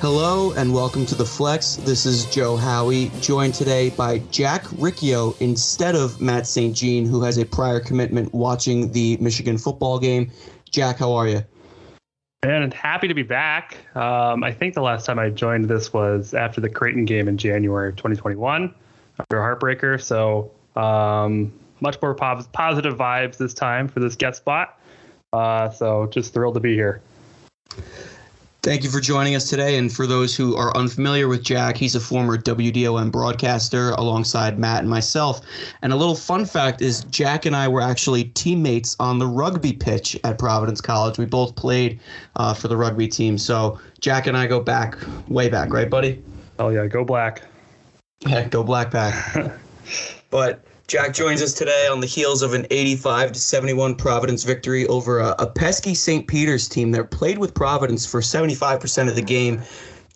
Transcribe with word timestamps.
Hello 0.00 0.52
and 0.52 0.72
welcome 0.72 1.04
to 1.04 1.14
the 1.14 1.26
Flex. 1.26 1.76
This 1.76 2.06
is 2.06 2.24
Joe 2.24 2.56
Howie, 2.56 3.10
joined 3.20 3.52
today 3.52 3.90
by 3.90 4.20
Jack 4.30 4.64
Riccio 4.78 5.34
instead 5.40 5.94
of 5.94 6.22
Matt 6.22 6.46
St. 6.46 6.74
Jean, 6.74 7.04
who 7.04 7.22
has 7.22 7.36
a 7.36 7.44
prior 7.44 7.80
commitment 7.80 8.32
watching 8.32 8.92
the 8.92 9.18
Michigan 9.18 9.58
football 9.58 9.98
game. 9.98 10.30
Jack, 10.70 11.00
how 11.00 11.12
are 11.12 11.28
you? 11.28 11.44
And 12.42 12.72
happy 12.72 13.08
to 13.08 13.14
be 13.14 13.22
back. 13.22 13.76
Um, 13.94 14.42
I 14.42 14.52
think 14.52 14.72
the 14.72 14.80
last 14.80 15.04
time 15.04 15.18
I 15.18 15.28
joined 15.28 15.66
this 15.66 15.92
was 15.92 16.32
after 16.32 16.62
the 16.62 16.70
Creighton 16.70 17.04
game 17.04 17.28
in 17.28 17.36
January 17.36 17.90
of 17.90 17.96
2021, 17.96 18.74
after 19.18 19.38
a 19.38 19.42
heartbreaker. 19.42 20.00
So 20.00 20.50
um, 20.76 21.52
much 21.80 22.00
more 22.00 22.14
positive 22.14 22.96
vibes 22.96 23.36
this 23.36 23.52
time 23.52 23.86
for 23.86 24.00
this 24.00 24.16
guest 24.16 24.38
spot. 24.38 24.80
Uh, 25.34 25.68
so 25.68 26.06
just 26.06 26.32
thrilled 26.32 26.54
to 26.54 26.60
be 26.60 26.72
here. 26.72 27.02
Thank 28.62 28.84
you 28.84 28.90
for 28.90 29.00
joining 29.00 29.34
us 29.34 29.48
today. 29.48 29.78
And 29.78 29.90
for 29.90 30.06
those 30.06 30.36
who 30.36 30.54
are 30.54 30.76
unfamiliar 30.76 31.28
with 31.28 31.42
Jack, 31.42 31.78
he's 31.78 31.94
a 31.94 32.00
former 32.00 32.36
WDOM 32.36 33.10
broadcaster 33.10 33.92
alongside 33.92 34.58
Matt 34.58 34.80
and 34.80 34.90
myself. 34.90 35.40
And 35.80 35.94
a 35.94 35.96
little 35.96 36.14
fun 36.14 36.44
fact 36.44 36.82
is 36.82 37.04
Jack 37.04 37.46
and 37.46 37.56
I 37.56 37.68
were 37.68 37.80
actually 37.80 38.24
teammates 38.24 38.96
on 39.00 39.18
the 39.18 39.26
rugby 39.26 39.72
pitch 39.72 40.18
at 40.24 40.38
Providence 40.38 40.82
College. 40.82 41.16
We 41.16 41.24
both 41.24 41.56
played 41.56 42.00
uh, 42.36 42.52
for 42.52 42.68
the 42.68 42.76
rugby 42.76 43.08
team. 43.08 43.38
So 43.38 43.80
Jack 43.98 44.26
and 44.26 44.36
I 44.36 44.46
go 44.46 44.60
back, 44.60 44.98
way 45.26 45.48
back, 45.48 45.72
right, 45.72 45.88
buddy? 45.88 46.22
Oh, 46.58 46.68
yeah, 46.68 46.86
go 46.86 47.02
black. 47.02 47.42
Yeah, 48.26 48.46
go 48.46 48.62
black 48.62 48.90
pack. 48.90 49.52
but 50.30 50.62
Jack 50.90 51.14
joins 51.14 51.40
us 51.40 51.52
today 51.52 51.86
on 51.86 52.00
the 52.00 52.06
heels 52.08 52.42
of 52.42 52.52
an 52.52 52.66
85 52.68 53.30
to 53.30 53.38
71 53.38 53.94
Providence 53.94 54.42
victory 54.42 54.88
over 54.88 55.20
a, 55.20 55.36
a 55.38 55.46
pesky 55.46 55.94
St. 55.94 56.26
Peter's 56.26 56.68
team 56.68 56.90
that 56.90 57.12
played 57.12 57.38
with 57.38 57.54
Providence 57.54 58.04
for 58.04 58.20
75% 58.20 59.08
of 59.08 59.14
the 59.14 59.22
game. 59.22 59.62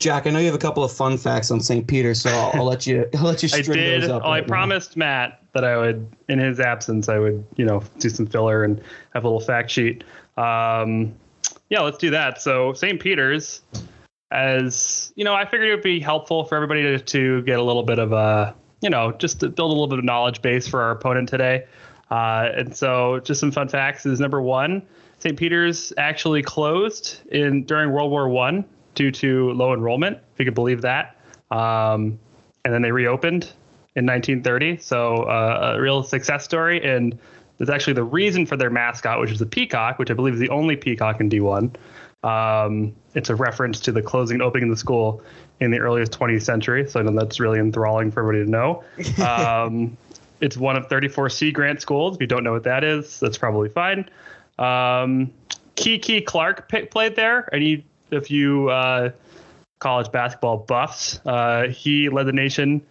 Jack, 0.00 0.26
I 0.26 0.30
know 0.30 0.40
you 0.40 0.46
have 0.46 0.54
a 0.56 0.58
couple 0.58 0.82
of 0.82 0.90
fun 0.90 1.16
facts 1.16 1.52
on 1.52 1.60
St. 1.60 1.86
Peter, 1.86 2.12
so 2.12 2.28
I'll, 2.28 2.50
I'll, 2.54 2.64
let 2.64 2.88
you 2.88 3.08
I'll 3.14 3.22
let 3.22 3.40
you 3.40 3.48
string 3.48 3.78
I 3.78 3.82
did. 3.82 4.02
those 4.02 4.10
up. 4.10 4.22
Oh, 4.24 4.30
right 4.30 4.38
I 4.38 4.40
now. 4.40 4.46
promised 4.48 4.96
Matt 4.96 5.40
that 5.52 5.64
I 5.64 5.76
would, 5.76 6.08
in 6.28 6.40
his 6.40 6.58
absence, 6.58 7.08
I 7.08 7.20
would 7.20 7.46
you 7.54 7.64
know 7.64 7.80
do 8.00 8.08
some 8.08 8.26
filler 8.26 8.64
and 8.64 8.82
have 9.14 9.22
a 9.22 9.28
little 9.28 9.38
fact 9.38 9.70
sheet. 9.70 10.02
Um, 10.36 11.14
yeah, 11.70 11.82
let's 11.82 11.98
do 11.98 12.10
that. 12.10 12.42
So 12.42 12.72
St. 12.72 12.98
Peter's, 12.98 13.60
as 14.32 15.12
you 15.14 15.22
know, 15.24 15.34
I 15.34 15.44
figured 15.44 15.68
it 15.68 15.74
would 15.76 15.84
be 15.84 16.00
helpful 16.00 16.42
for 16.42 16.56
everybody 16.56 16.82
to, 16.82 16.98
to 16.98 17.42
get 17.42 17.60
a 17.60 17.62
little 17.62 17.84
bit 17.84 18.00
of 18.00 18.10
a 18.12 18.56
you 18.84 18.90
know, 18.90 19.12
just 19.12 19.40
to 19.40 19.48
build 19.48 19.70
a 19.70 19.72
little 19.72 19.88
bit 19.88 19.98
of 19.98 20.04
knowledge 20.04 20.42
base 20.42 20.68
for 20.68 20.82
our 20.82 20.90
opponent 20.90 21.28
today. 21.28 21.64
Uh, 22.10 22.50
and 22.54 22.76
so, 22.76 23.18
just 23.20 23.40
some 23.40 23.50
fun 23.50 23.66
facts 23.66 24.04
is 24.04 24.20
number 24.20 24.40
one, 24.40 24.82
St. 25.18 25.38
Peter's 25.38 25.92
actually 25.96 26.42
closed 26.42 27.20
in 27.32 27.64
during 27.64 27.90
World 27.90 28.10
War 28.10 28.28
One 28.28 28.64
due 28.94 29.10
to 29.10 29.52
low 29.52 29.72
enrollment, 29.72 30.18
if 30.34 30.38
you 30.38 30.44
could 30.44 30.54
believe 30.54 30.82
that. 30.82 31.16
Um, 31.50 32.18
and 32.64 32.72
then 32.72 32.82
they 32.82 32.92
reopened 32.92 33.52
in 33.96 34.06
1930. 34.06 34.78
So 34.78 35.22
uh, 35.24 35.74
a 35.76 35.80
real 35.80 36.02
success 36.02 36.44
story. 36.44 36.84
And 36.84 37.18
there's 37.58 37.70
actually 37.70 37.94
the 37.94 38.04
reason 38.04 38.44
for 38.46 38.56
their 38.56 38.70
mascot, 38.70 39.20
which 39.20 39.30
is 39.30 39.40
a 39.40 39.46
peacock, 39.46 39.98
which 39.98 40.10
I 40.10 40.14
believe 40.14 40.34
is 40.34 40.40
the 40.40 40.50
only 40.50 40.76
peacock 40.76 41.20
in 41.20 41.30
D1. 41.30 41.74
Um, 42.24 42.94
it's 43.14 43.28
a 43.30 43.34
reference 43.34 43.80
to 43.80 43.92
the 43.92 44.02
closing 44.02 44.36
and 44.36 44.42
opening 44.42 44.70
of 44.70 44.76
the 44.76 44.80
school 44.80 45.22
in 45.60 45.70
the 45.70 45.78
earliest 45.78 46.12
20th 46.12 46.42
century. 46.42 46.88
So 46.88 47.00
I 47.00 47.02
know 47.02 47.12
that's 47.12 47.38
really 47.38 47.58
enthralling 47.58 48.10
for 48.10 48.20
everybody 48.20 48.44
to 48.44 48.50
know. 48.50 48.84
Um, 49.24 49.96
it's 50.40 50.56
one 50.56 50.76
of 50.76 50.88
34 50.88 51.30
Sea 51.30 51.52
Grant 51.52 51.80
schools. 51.80 52.16
If 52.16 52.20
you 52.20 52.26
don't 52.26 52.44
know 52.44 52.52
what 52.52 52.64
that 52.64 52.84
is, 52.84 53.20
that's 53.20 53.38
probably 53.38 53.68
fine. 53.68 54.10
Um, 54.58 55.32
Kiki 55.76 56.20
Clark 56.20 56.68
p- 56.68 56.86
played 56.86 57.16
there. 57.16 57.48
Any 57.54 57.84
if 58.10 58.30
you 58.30 58.68
uh, 58.68 59.10
college 59.78 60.10
basketball 60.12 60.58
buffs, 60.58 61.20
uh, 61.24 61.68
he 61.68 62.08
led 62.08 62.26
the 62.26 62.32
nation 62.32 62.82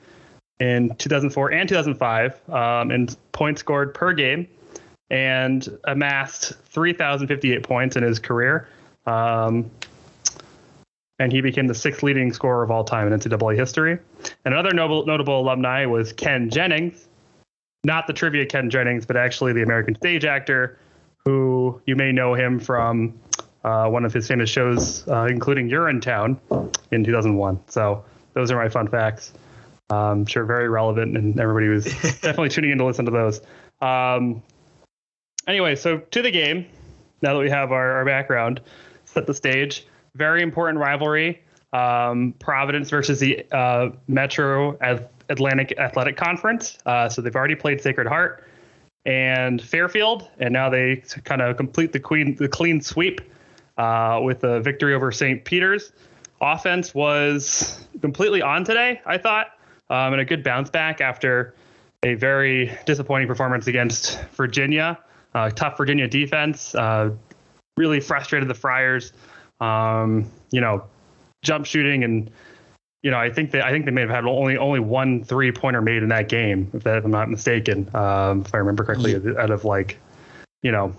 in 0.59 0.95
2004 0.95 1.51
and 1.51 1.67
2005 1.67 2.49
um, 2.49 2.91
in 2.91 3.07
points 3.33 3.59
scored 3.59 3.93
per 3.93 4.13
game 4.13 4.47
and 5.09 5.77
amassed 5.83 6.53
3,058 6.65 7.63
points 7.63 7.95
in 7.95 8.03
his 8.03 8.19
career. 8.19 8.67
Um, 9.05 9.69
and 11.19 11.31
he 11.31 11.41
became 11.41 11.67
the 11.67 11.75
sixth 11.75 12.03
leading 12.03 12.33
scorer 12.33 12.63
of 12.63 12.71
all 12.71 12.83
time 12.83 13.11
in 13.11 13.17
NCAA 13.17 13.55
history. 13.55 13.97
And 14.45 14.53
another 14.53 14.73
notable, 14.73 15.05
notable 15.05 15.39
alumni 15.39 15.85
was 15.85 16.11
Ken 16.13 16.49
Jennings, 16.49 17.07
not 17.83 18.07
the 18.07 18.13
trivia 18.13 18.45
Ken 18.45 18.69
Jennings, 18.69 19.05
but 19.05 19.15
actually 19.15 19.53
the 19.53 19.61
American 19.61 19.95
stage 19.95 20.25
actor, 20.25 20.79
who 21.25 21.81
you 21.85 21.95
may 21.95 22.11
know 22.11 22.33
him 22.33 22.59
from 22.59 23.19
uh, 23.63 23.87
one 23.87 24.05
of 24.05 24.13
his 24.13 24.27
famous 24.27 24.49
shows, 24.49 25.07
uh, 25.07 25.27
including 25.29 25.69
Urinetown 25.69 26.37
in 26.91 27.03
2001. 27.03 27.59
So 27.67 28.03
those 28.33 28.51
are 28.51 28.57
my 28.57 28.69
fun 28.69 28.87
facts. 28.87 29.33
Um, 29.89 30.25
sure 30.25 30.45
very 30.45 30.69
relevant, 30.69 31.15
and 31.15 31.39
everybody 31.39 31.67
was 31.67 31.85
definitely 32.21 32.49
tuning 32.49 32.71
in 32.71 32.77
to 32.79 32.85
listen 32.85 33.05
to 33.05 33.11
those. 33.11 33.41
Um, 33.81 34.41
anyway, 35.47 35.75
so 35.75 35.99
to 35.99 36.21
the 36.21 36.31
game. 36.31 36.65
Now 37.21 37.33
that 37.35 37.39
we 37.39 37.49
have 37.49 37.71
our, 37.71 37.93
our 37.93 38.05
background, 38.05 38.59
set 39.13 39.27
the 39.27 39.33
stage 39.33 39.85
very 40.15 40.41
important 40.41 40.79
rivalry. 40.79 41.41
Um, 41.71 42.35
Providence 42.39 42.89
versus 42.89 43.19
the 43.19 43.45
uh, 43.51 43.89
Metro 44.07 44.77
Atlantic 45.29 45.73
Athletic 45.79 46.17
Conference. 46.17 46.77
Uh, 46.85 47.09
so 47.09 47.21
they've 47.21 47.35
already 47.35 47.55
played 47.55 47.81
Sacred 47.81 48.07
Heart 48.07 48.47
and 49.05 49.61
Fairfield, 49.61 50.29
and 50.39 50.53
now 50.53 50.69
they 50.69 51.03
kind 51.23 51.41
of 51.41 51.57
complete 51.57 51.91
the 51.91 51.99
queen 51.99 52.35
the 52.35 52.47
clean 52.47 52.79
sweep 52.79 53.21
uh, 53.77 54.19
with 54.21 54.43
a 54.43 54.59
victory 54.59 54.93
over 54.93 55.11
St. 55.11 55.43
Peter's. 55.43 55.91
Offense 56.41 56.93
was 56.93 57.87
completely 58.01 58.41
on 58.41 58.63
today, 58.63 59.01
I 59.05 59.17
thought, 59.17 59.47
um, 59.89 60.13
and 60.13 60.21
a 60.21 60.25
good 60.25 60.43
bounce 60.43 60.69
back 60.69 61.01
after 61.01 61.55
a 62.03 62.15
very 62.15 62.77
disappointing 62.85 63.27
performance 63.27 63.65
against 63.65 64.21
Virginia. 64.35 64.99
Uh, 65.33 65.49
tough 65.49 65.77
Virginia 65.77 66.07
defense 66.07 66.75
uh, 66.75 67.09
really 67.77 67.99
frustrated 67.99 68.49
the 68.49 68.53
Friars 68.53 69.13
um, 69.63 70.29
you 70.51 70.61
know, 70.61 70.83
jump 71.41 71.65
shooting 71.65 72.03
and 72.03 72.29
you 73.01 73.11
know, 73.11 73.17
I 73.17 73.29
think 73.29 73.51
they 73.51 73.61
I 73.61 73.69
think 73.71 73.83
they 73.83 73.91
may 73.91 74.01
have 74.01 74.09
had 74.09 74.25
only 74.25 74.57
only 74.57 74.79
one 74.79 75.23
three 75.25 75.51
pointer 75.51 75.81
made 75.81 76.03
in 76.03 76.09
that 76.09 76.29
game, 76.29 76.71
if, 76.73 76.83
that, 76.83 76.99
if 76.99 77.05
I'm 77.05 77.11
not 77.11 77.29
mistaken, 77.29 77.93
um, 77.93 78.41
if 78.41 78.55
I 78.55 78.59
remember 78.59 78.85
correctly, 78.85 79.15
out 79.37 79.51
of 79.51 79.65
like, 79.65 79.99
you 80.61 80.71
know, 80.71 80.95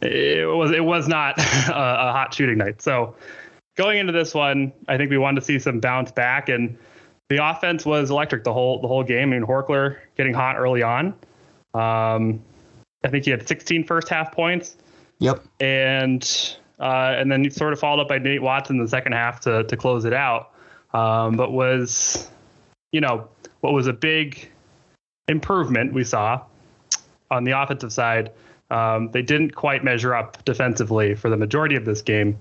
it 0.00 0.48
was 0.48 0.70
it 0.70 0.84
was 0.84 1.06
not 1.06 1.38
a, 1.68 1.72
a, 1.72 2.12
hot 2.12 2.32
shooting 2.32 2.56
night. 2.56 2.80
So 2.80 3.14
going 3.76 3.98
into 3.98 4.12
this 4.12 4.32
one, 4.32 4.72
I 4.88 4.96
think 4.96 5.10
we 5.10 5.18
wanted 5.18 5.40
to 5.40 5.46
see 5.46 5.58
some 5.58 5.80
bounce 5.80 6.10
back, 6.10 6.48
and 6.48 6.78
the 7.28 7.46
offense 7.46 7.84
was 7.84 8.10
electric 8.10 8.42
the 8.44 8.52
whole 8.52 8.80
the 8.80 8.88
whole 8.88 9.04
game. 9.04 9.30
I 9.30 9.38
mean, 9.38 9.46
Horchler 9.46 9.98
getting 10.16 10.32
hot 10.32 10.56
early 10.56 10.82
on. 10.82 11.08
Um, 11.74 12.42
I 13.04 13.08
think 13.10 13.26
he 13.26 13.30
had 13.30 13.46
16 13.46 13.84
first 13.84 14.08
half 14.08 14.32
points. 14.32 14.76
Yep. 15.18 15.44
And 15.60 16.56
uh, 16.78 17.14
and 17.16 17.30
then 17.30 17.50
sort 17.50 17.72
of 17.72 17.78
followed 17.78 18.02
up 18.02 18.08
by 18.08 18.18
Nate 18.18 18.42
Watson 18.42 18.76
in 18.76 18.82
the 18.82 18.88
second 18.88 19.12
half 19.12 19.40
to 19.40 19.64
to 19.64 19.76
close 19.76 20.04
it 20.04 20.12
out. 20.12 20.50
Um, 20.92 21.36
but 21.36 21.52
was, 21.52 22.30
you 22.92 23.00
know, 23.00 23.28
what 23.60 23.72
was 23.72 23.86
a 23.86 23.92
big 23.92 24.48
improvement 25.28 25.92
we 25.92 26.04
saw 26.04 26.42
on 27.30 27.44
the 27.44 27.60
offensive 27.60 27.92
side. 27.92 28.30
Um, 28.70 29.10
they 29.10 29.22
didn't 29.22 29.54
quite 29.54 29.84
measure 29.84 30.14
up 30.14 30.44
defensively 30.44 31.14
for 31.14 31.30
the 31.30 31.36
majority 31.36 31.76
of 31.76 31.84
this 31.84 32.02
game. 32.02 32.38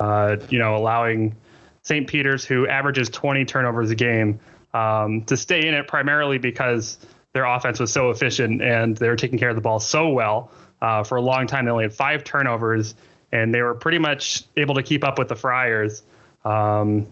Uh, 0.00 0.36
you 0.48 0.58
know, 0.58 0.76
allowing 0.76 1.34
St. 1.82 2.06
Peter's, 2.06 2.44
who 2.44 2.66
averages 2.68 3.08
20 3.08 3.44
turnovers 3.44 3.90
a 3.90 3.94
game, 3.94 4.38
um, 4.74 5.22
to 5.24 5.36
stay 5.36 5.66
in 5.66 5.74
it 5.74 5.88
primarily 5.88 6.38
because 6.38 6.98
their 7.32 7.44
offense 7.44 7.80
was 7.80 7.92
so 7.92 8.10
efficient 8.10 8.62
and 8.62 8.96
they 8.96 9.08
were 9.08 9.16
taking 9.16 9.38
care 9.38 9.50
of 9.50 9.56
the 9.56 9.62
ball 9.62 9.80
so 9.80 10.08
well. 10.08 10.50
Uh, 10.80 11.02
for 11.02 11.16
a 11.16 11.20
long 11.20 11.46
time, 11.46 11.64
they 11.64 11.70
only 11.70 11.84
had 11.84 11.94
five 11.94 12.24
turnovers 12.24 12.94
and 13.32 13.54
they 13.54 13.62
were 13.62 13.74
pretty 13.74 13.98
much 13.98 14.44
able 14.56 14.74
to 14.74 14.82
keep 14.82 15.04
up 15.04 15.18
with 15.18 15.28
the 15.28 15.36
Friars, 15.36 16.02
um, 16.44 17.06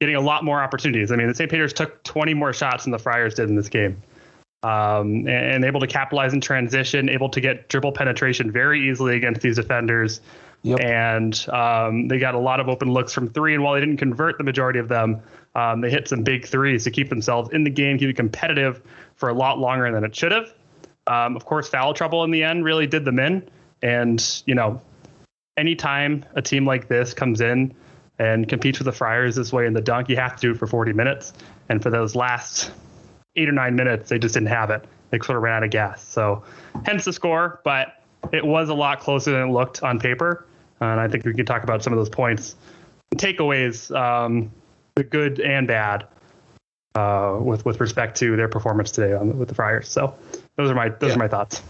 getting 0.00 0.16
a 0.16 0.20
lot 0.20 0.44
more 0.44 0.62
opportunities. 0.62 1.12
I 1.12 1.16
mean, 1.16 1.28
the 1.28 1.34
St. 1.34 1.50
Peter's 1.50 1.72
took 1.72 2.02
20 2.04 2.34
more 2.34 2.52
shots 2.52 2.84
than 2.84 2.92
the 2.92 2.98
Friars 2.98 3.34
did 3.34 3.48
in 3.48 3.56
this 3.56 3.68
game, 3.68 4.02
um, 4.62 5.26
and, 5.26 5.28
and, 5.28 5.64
able 5.64 5.80
to 5.80 5.86
capitalize 5.86 6.32
in 6.32 6.40
transition, 6.40 7.08
able 7.08 7.28
to 7.28 7.40
get 7.40 7.68
dribble 7.68 7.92
penetration 7.92 8.50
very 8.50 8.88
easily 8.88 9.16
against 9.16 9.40
these 9.42 9.56
defenders. 9.56 10.20
Yep. 10.62 10.80
And 10.80 11.48
um, 11.50 12.08
they 12.08 12.18
got 12.18 12.34
a 12.34 12.38
lot 12.38 12.58
of 12.58 12.68
open 12.68 12.90
looks 12.90 13.12
from 13.12 13.28
three. 13.28 13.54
And 13.54 13.62
while 13.62 13.74
they 13.74 13.80
didn't 13.80 13.98
convert 13.98 14.36
the 14.36 14.42
majority 14.42 14.80
of 14.80 14.88
them, 14.88 15.22
um, 15.54 15.80
they 15.80 15.90
hit 15.90 16.08
some 16.08 16.24
big 16.24 16.44
threes 16.44 16.82
to 16.84 16.90
keep 16.90 17.08
themselves 17.08 17.50
in 17.52 17.62
the 17.62 17.70
game, 17.70 17.98
keep 17.98 18.08
it 18.08 18.16
competitive 18.16 18.82
for 19.14 19.28
a 19.28 19.34
lot 19.34 19.58
longer 19.58 19.90
than 19.92 20.02
it 20.02 20.16
should 20.16 20.32
have. 20.32 20.52
Um, 21.06 21.36
of 21.36 21.44
course, 21.44 21.68
foul 21.68 21.94
trouble 21.94 22.24
in 22.24 22.30
the 22.30 22.42
end 22.42 22.64
really 22.64 22.86
did 22.86 23.04
them 23.04 23.18
in. 23.18 23.48
And, 23.82 24.42
you 24.46 24.54
know, 24.54 24.80
anytime 25.56 26.24
a 26.34 26.42
team 26.42 26.66
like 26.66 26.88
this 26.88 27.14
comes 27.14 27.40
in 27.40 27.74
and 28.18 28.48
competes 28.48 28.78
with 28.78 28.86
the 28.86 28.92
Friars 28.92 29.36
this 29.36 29.52
way 29.52 29.66
in 29.66 29.72
the 29.72 29.80
dunk, 29.80 30.08
you 30.08 30.16
have 30.16 30.36
to 30.36 30.40
do 30.40 30.50
it 30.52 30.58
for 30.58 30.66
40 30.66 30.92
minutes. 30.92 31.32
And 31.68 31.82
for 31.82 31.90
those 31.90 32.14
last 32.14 32.70
eight 33.36 33.48
or 33.48 33.52
nine 33.52 33.76
minutes, 33.76 34.08
they 34.08 34.18
just 34.18 34.34
didn't 34.34 34.48
have 34.48 34.70
it. 34.70 34.84
They 35.10 35.18
sort 35.18 35.36
of 35.36 35.42
ran 35.42 35.58
out 35.58 35.64
of 35.64 35.70
gas. 35.70 36.02
So, 36.02 36.42
hence 36.84 37.04
the 37.04 37.12
score. 37.12 37.60
But 37.64 38.02
it 38.32 38.44
was 38.44 38.68
a 38.68 38.74
lot 38.74 39.00
closer 39.00 39.30
than 39.30 39.48
it 39.48 39.52
looked 39.52 39.82
on 39.82 39.98
paper. 40.00 40.46
And 40.80 41.00
I 41.00 41.08
think 41.08 41.24
we 41.24 41.34
can 41.34 41.46
talk 41.46 41.62
about 41.62 41.82
some 41.82 41.92
of 41.92 41.98
those 41.98 42.08
points 42.08 42.56
takeaways, 43.14 43.94
um, 43.96 44.50
the 44.94 45.04
good 45.04 45.40
and 45.40 45.66
bad, 45.66 46.06
uh, 46.94 47.38
with 47.40 47.64
with 47.64 47.80
respect 47.80 48.16
to 48.18 48.36
their 48.36 48.48
performance 48.48 48.90
today 48.90 49.14
on, 49.14 49.38
with 49.38 49.48
the 49.48 49.54
Friars. 49.54 49.88
So 49.88 50.14
those 50.56 50.70
are 50.70 50.74
my 50.74 50.88
those 50.88 51.10
yeah. 51.10 51.16
are 51.16 51.18
my 51.18 51.28
thoughts. 51.28 51.62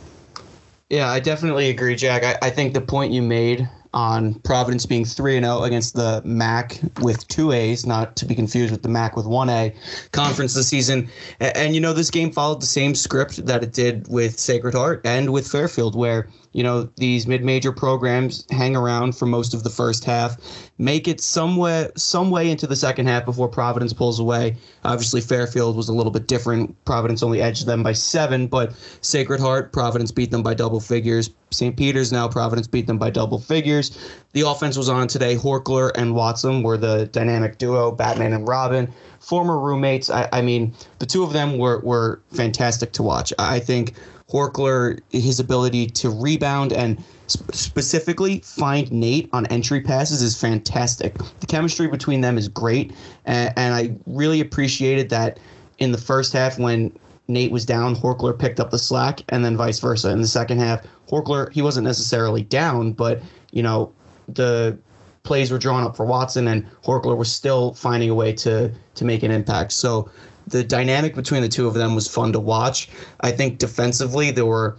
Yeah, 0.88 1.11
I 1.11 1.19
definitely 1.19 1.69
agree, 1.69 1.97
Jack. 1.97 2.23
I, 2.23 2.47
I 2.47 2.50
think 2.50 2.73
the 2.73 2.81
point 2.81 3.12
you 3.12 3.21
made 3.21 3.69
on 3.93 4.35
Providence 4.41 4.85
being 4.85 5.05
3 5.05 5.38
and 5.38 5.47
0 5.47 5.62
against 5.62 5.94
the 5.94 6.23
MAC 6.25 6.79
with 7.00 7.27
two 7.29 7.50
A's, 7.50 7.87
not 7.87 8.15
to 8.17 8.27
be 8.27 8.35
confused 8.35 8.71
with 8.71 8.83
the 8.83 8.88
MAC 8.88 9.17
with 9.17 9.27
one 9.27 9.49
A 9.49 9.75
conference 10.12 10.55
this 10.55 10.69
season. 10.69 11.09
And, 11.41 11.56
and, 11.56 11.75
you 11.75 11.81
know, 11.81 11.93
this 11.93 12.11
game 12.11 12.31
followed 12.31 12.61
the 12.61 12.67
same 12.67 12.94
script 12.94 13.47
that 13.47 13.65
it 13.65 13.73
did 13.73 14.06
with 14.09 14.38
Sacred 14.38 14.75
Heart 14.75 15.00
and 15.05 15.33
with 15.33 15.49
Fairfield, 15.49 15.97
where 15.97 16.29
you 16.56 16.62
know 16.62 16.88
these 16.97 17.26
mid-major 17.26 17.70
programs 17.70 18.47
hang 18.50 18.75
around 18.75 19.14
for 19.14 19.26
most 19.26 19.53
of 19.53 19.62
the 19.62 19.69
first 19.69 20.05
half 20.05 20.38
make 20.79 21.06
it 21.06 21.20
somewhere 21.20 21.93
some 21.97 22.31
way 22.31 22.50
into 22.50 22.67
the 22.67 22.76
second 22.76 23.06
half 23.06 23.25
before 23.25 23.49
providence 23.49 23.93
pulls 23.93 24.19
away. 24.19 24.56
Obviously 24.85 25.20
fairfield 25.20 25.76
was 25.76 25.88
a 25.88 25.93
little 25.93 26.12
bit 26.12 26.26
different. 26.26 26.82
Providence 26.85 27.23
only 27.23 27.41
edged 27.41 27.67
them 27.67 27.82
by 27.82 27.93
seven 27.93 28.47
but 28.47 28.75
sacred 29.00 29.41
heart 29.41 29.73
providence 29.73 30.11
beat 30.11 30.31
them 30.31 30.43
by 30.43 30.55
double 30.55 30.81
figures. 30.81 31.31
St 31.50 31.76
peter's 31.76 32.12
now 32.12 32.29
providence 32.29 32.67
beat 32.67 32.87
them 32.87 32.99
by 32.99 33.11
double 33.11 33.38
figures. 33.38 33.99
The 34.32 34.43
offense 34.43 34.76
was 34.76 34.88
on 34.88 35.09
today. 35.09 35.37
Horchler 35.37 35.91
and 35.94 36.14
watson 36.14 36.62
were 36.62 36.76
the 36.76 37.06
dynamic 37.06 37.59
duo 37.59 37.91
batman 37.91 38.32
and 38.32 38.47
robin. 38.47 38.93
Former 39.20 39.59
roommates 39.59 40.11
i, 40.11 40.29
I 40.32 40.43
mean 40.43 40.75
the 40.99 41.06
two 41.06 41.23
of 41.23 41.32
them 41.32 41.59
were, 41.59 41.81
were 41.81 42.20
fantastic 42.32 42.93
to 42.94 43.02
watch. 43.02 43.32
I 43.38 43.61
think 43.61 43.94
Horchler, 44.31 45.00
his 45.11 45.38
ability 45.38 45.87
to 45.87 46.11
rebound 46.11 46.73
and 46.73 47.02
sp- 47.31 47.55
specifically 47.55 48.40
find 48.40 48.90
Nate 48.90 49.28
on 49.32 49.46
entry 49.46 49.81
passes 49.81 50.20
is 50.20 50.38
fantastic. 50.38 51.17
The 51.40 51.46
chemistry 51.46 51.87
between 51.87 52.20
them 52.23 52.37
is 52.37 52.49
great, 52.49 52.93
and, 53.25 53.52
and 53.56 53.75
I 53.75 53.96
really 54.06 54.40
appreciated 54.40 55.11
that 55.11 55.38
in 55.78 55.93
the 55.93 55.99
first 55.99 56.32
half 56.32 56.58
when 56.58 56.93
Nate 57.28 57.52
was 57.52 57.64
down, 57.64 57.94
Horchler 57.94 58.37
picked 58.37 58.61
up 58.61 58.70
the 58.70 58.78
slack, 58.78 59.23
and 59.28 59.44
then 59.44 59.56
vice 59.56 59.78
versa. 59.78 60.11
In 60.11 60.20
the 60.20 60.28
second 60.28 60.58
half, 60.58 60.84
Horchler 61.08 61.52
he 61.52 61.62
wasn't 61.62 61.84
necessarily 61.84 62.43
down, 62.43 62.93
but 62.93 63.23
you 63.52 63.62
know 63.62 63.93
the 64.28 64.76
plays 65.23 65.50
were 65.50 65.58
drawn 65.58 65.84
up 65.84 65.96
for 65.96 66.05
Watson, 66.05 66.49
and 66.49 66.67
Horchler 66.82 67.17
was 67.17 67.31
still 67.31 67.75
finding 67.75 68.11
a 68.11 68.14
way 68.14 68.32
to 68.34 68.73
to 68.94 69.05
make 69.05 69.23
an 69.23 69.31
impact. 69.31 69.73
So 69.73 70.11
the 70.46 70.62
dynamic 70.62 71.14
between 71.14 71.43
the 71.43 71.48
two 71.48 71.66
of 71.66 71.75
them 71.75 71.94
was 71.94 72.08
fun 72.08 72.32
to 72.32 72.40
watch. 72.40 72.88
I 73.20 73.32
think 73.32 73.58
defensively 73.58 74.31
there 74.31 74.46
were, 74.46 74.76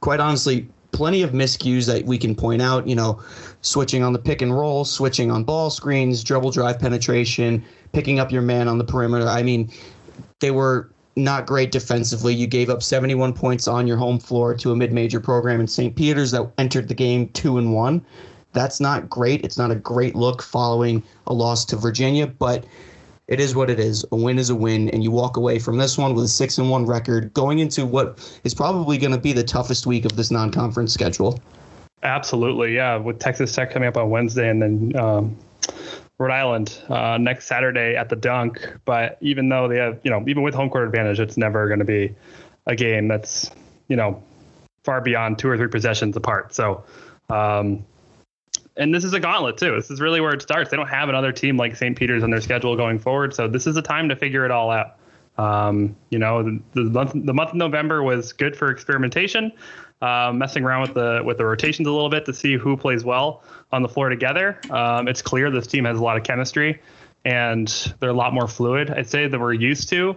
quite 0.00 0.20
honestly, 0.20 0.68
plenty 0.92 1.22
of 1.22 1.30
miscues 1.30 1.86
that 1.86 2.04
we 2.04 2.18
can 2.18 2.34
point 2.34 2.62
out. 2.62 2.86
You 2.86 2.96
know, 2.96 3.22
switching 3.62 4.02
on 4.02 4.12
the 4.12 4.18
pick 4.18 4.42
and 4.42 4.56
roll, 4.56 4.84
switching 4.84 5.30
on 5.30 5.44
ball 5.44 5.70
screens, 5.70 6.22
dribble 6.22 6.50
drive 6.50 6.78
penetration, 6.78 7.64
picking 7.92 8.18
up 8.20 8.30
your 8.30 8.42
man 8.42 8.68
on 8.68 8.78
the 8.78 8.84
perimeter. 8.84 9.26
I 9.26 9.42
mean, 9.42 9.70
they 10.40 10.50
were 10.50 10.90
not 11.16 11.46
great 11.46 11.72
defensively. 11.72 12.34
You 12.34 12.46
gave 12.46 12.68
up 12.68 12.82
71 12.82 13.32
points 13.32 13.66
on 13.66 13.86
your 13.86 13.96
home 13.96 14.18
floor 14.18 14.54
to 14.54 14.72
a 14.72 14.76
mid-major 14.76 15.18
program 15.18 15.60
in 15.60 15.66
St. 15.66 15.96
Peter's 15.96 16.30
that 16.32 16.52
entered 16.58 16.88
the 16.88 16.94
game 16.94 17.28
two 17.30 17.56
and 17.56 17.72
one. 17.72 18.04
That's 18.52 18.80
not 18.80 19.08
great. 19.08 19.44
It's 19.44 19.58
not 19.58 19.70
a 19.70 19.74
great 19.74 20.14
look 20.14 20.42
following 20.42 21.02
a 21.26 21.32
loss 21.32 21.64
to 21.66 21.76
Virginia, 21.76 22.26
but 22.26 22.64
it 23.28 23.40
is 23.40 23.54
what 23.54 23.70
it 23.70 23.80
is. 23.80 24.04
A 24.12 24.16
win 24.16 24.38
is 24.38 24.50
a 24.50 24.54
win, 24.54 24.88
and 24.90 25.02
you 25.02 25.10
walk 25.10 25.36
away 25.36 25.58
from 25.58 25.78
this 25.78 25.98
one 25.98 26.14
with 26.14 26.24
a 26.24 26.28
six 26.28 26.58
and 26.58 26.70
one 26.70 26.86
record, 26.86 27.32
going 27.34 27.58
into 27.58 27.84
what 27.84 28.18
is 28.44 28.54
probably 28.54 28.98
going 28.98 29.12
to 29.12 29.18
be 29.18 29.32
the 29.32 29.42
toughest 29.42 29.86
week 29.86 30.04
of 30.04 30.16
this 30.16 30.30
non-conference 30.30 30.92
schedule. 30.92 31.40
Absolutely, 32.02 32.74
yeah. 32.74 32.96
With 32.96 33.18
Texas 33.18 33.54
Tech 33.54 33.70
coming 33.70 33.88
up 33.88 33.96
on 33.96 34.10
Wednesday, 34.10 34.48
and 34.48 34.62
then 34.62 34.96
um, 34.96 35.36
Rhode 36.18 36.32
Island 36.32 36.80
uh, 36.88 37.18
next 37.18 37.46
Saturday 37.46 37.96
at 37.96 38.08
the 38.08 38.16
Dunk. 38.16 38.76
But 38.84 39.18
even 39.20 39.48
though 39.48 39.66
they 39.68 39.78
have, 39.78 39.98
you 40.04 40.10
know, 40.10 40.24
even 40.28 40.42
with 40.42 40.54
home 40.54 40.70
court 40.70 40.86
advantage, 40.86 41.18
it's 41.18 41.36
never 41.36 41.66
going 41.66 41.80
to 41.80 41.84
be 41.84 42.14
a 42.66 42.76
game 42.76 43.08
that's, 43.08 43.50
you 43.88 43.96
know, 43.96 44.22
far 44.84 45.00
beyond 45.00 45.38
two 45.38 45.48
or 45.48 45.56
three 45.56 45.68
possessions 45.68 46.16
apart. 46.16 46.54
So. 46.54 46.84
Um, 47.28 47.84
and 48.76 48.94
this 48.94 49.04
is 49.04 49.12
a 49.12 49.20
gauntlet 49.20 49.56
too. 49.56 49.74
This 49.74 49.90
is 49.90 50.00
really 50.00 50.20
where 50.20 50.32
it 50.32 50.42
starts. 50.42 50.70
They 50.70 50.76
don't 50.76 50.88
have 50.88 51.08
another 51.08 51.32
team 51.32 51.56
like 51.56 51.76
St. 51.76 51.96
Peter's 51.96 52.22
on 52.22 52.30
their 52.30 52.40
schedule 52.40 52.76
going 52.76 52.98
forward, 52.98 53.34
so 53.34 53.48
this 53.48 53.66
is 53.66 53.76
a 53.76 53.82
time 53.82 54.08
to 54.08 54.16
figure 54.16 54.44
it 54.44 54.50
all 54.50 54.70
out. 54.70 54.96
Um, 55.38 55.96
you 56.10 56.18
know, 56.18 56.42
the, 56.42 56.60
the, 56.74 56.84
month 56.84 57.12
the 57.14 57.34
month 57.34 57.50
of 57.50 57.56
November 57.56 58.02
was 58.02 58.32
good 58.32 58.56
for 58.56 58.70
experimentation, 58.70 59.52
uh, 60.00 60.32
messing 60.34 60.64
around 60.64 60.82
with 60.82 60.94
the 60.94 61.22
with 61.24 61.38
the 61.38 61.44
rotations 61.44 61.86
a 61.86 61.92
little 61.92 62.08
bit 62.08 62.24
to 62.26 62.34
see 62.34 62.56
who 62.56 62.76
plays 62.76 63.04
well 63.04 63.42
on 63.72 63.82
the 63.82 63.88
floor 63.88 64.08
together. 64.08 64.58
Um, 64.70 65.08
it's 65.08 65.22
clear 65.22 65.50
this 65.50 65.66
team 65.66 65.84
has 65.84 65.98
a 65.98 66.02
lot 66.02 66.16
of 66.16 66.24
chemistry, 66.24 66.80
and 67.24 67.68
they're 68.00 68.10
a 68.10 68.14
lot 68.14 68.32
more 68.32 68.48
fluid. 68.48 68.90
I'd 68.90 69.08
say 69.08 69.28
than 69.28 69.40
we're 69.40 69.52
used 69.52 69.88
to 69.90 70.16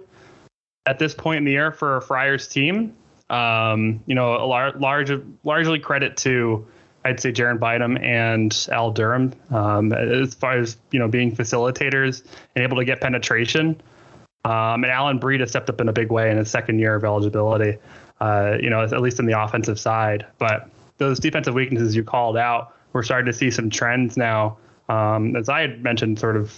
at 0.85 0.99
this 0.99 1.13
point 1.13 1.39
in 1.39 1.43
the 1.45 1.51
year 1.51 1.71
for 1.71 1.97
a 1.97 2.01
Friars 2.01 2.47
team. 2.47 2.95
Um, 3.29 4.01
you 4.07 4.15
know, 4.15 4.35
a 4.35 4.45
lar- 4.45 4.73
large 4.73 5.11
largely 5.43 5.79
credit 5.79 6.17
to 6.17 6.65
I'd 7.05 7.19
say 7.19 7.31
Jared 7.31 7.59
Bynum 7.59 7.97
and 7.97 8.67
Al 8.71 8.91
Durham, 8.91 9.33
um, 9.51 9.93
as 9.93 10.35
far 10.35 10.57
as 10.57 10.77
you 10.91 10.99
know, 10.99 11.07
being 11.07 11.35
facilitators 11.35 12.25
and 12.55 12.63
able 12.63 12.77
to 12.77 12.85
get 12.85 13.01
penetration. 13.01 13.81
Um, 14.45 14.83
and 14.83 14.85
Alyn 14.85 15.19
Breed 15.19 15.41
has 15.41 15.49
stepped 15.49 15.69
up 15.69 15.81
in 15.81 15.89
a 15.89 15.93
big 15.93 16.11
way 16.11 16.31
in 16.31 16.37
his 16.37 16.49
second 16.49 16.79
year 16.79 16.95
of 16.95 17.03
eligibility. 17.03 17.77
Uh, 18.19 18.57
you 18.61 18.69
know, 18.69 18.81
at 18.81 19.01
least 19.01 19.19
in 19.19 19.25
the 19.25 19.41
offensive 19.41 19.79
side. 19.79 20.25
But 20.39 20.69
those 20.97 21.19
defensive 21.19 21.53
weaknesses 21.53 21.95
you 21.95 22.03
called 22.03 22.35
out, 22.35 22.75
we're 22.91 23.03
starting 23.03 23.31
to 23.31 23.33
see 23.33 23.49
some 23.49 23.69
trends 23.69 24.17
now. 24.17 24.57
Um, 24.89 25.35
as 25.37 25.47
I 25.47 25.61
had 25.61 25.83
mentioned, 25.83 26.19
sort 26.19 26.35
of 26.35 26.53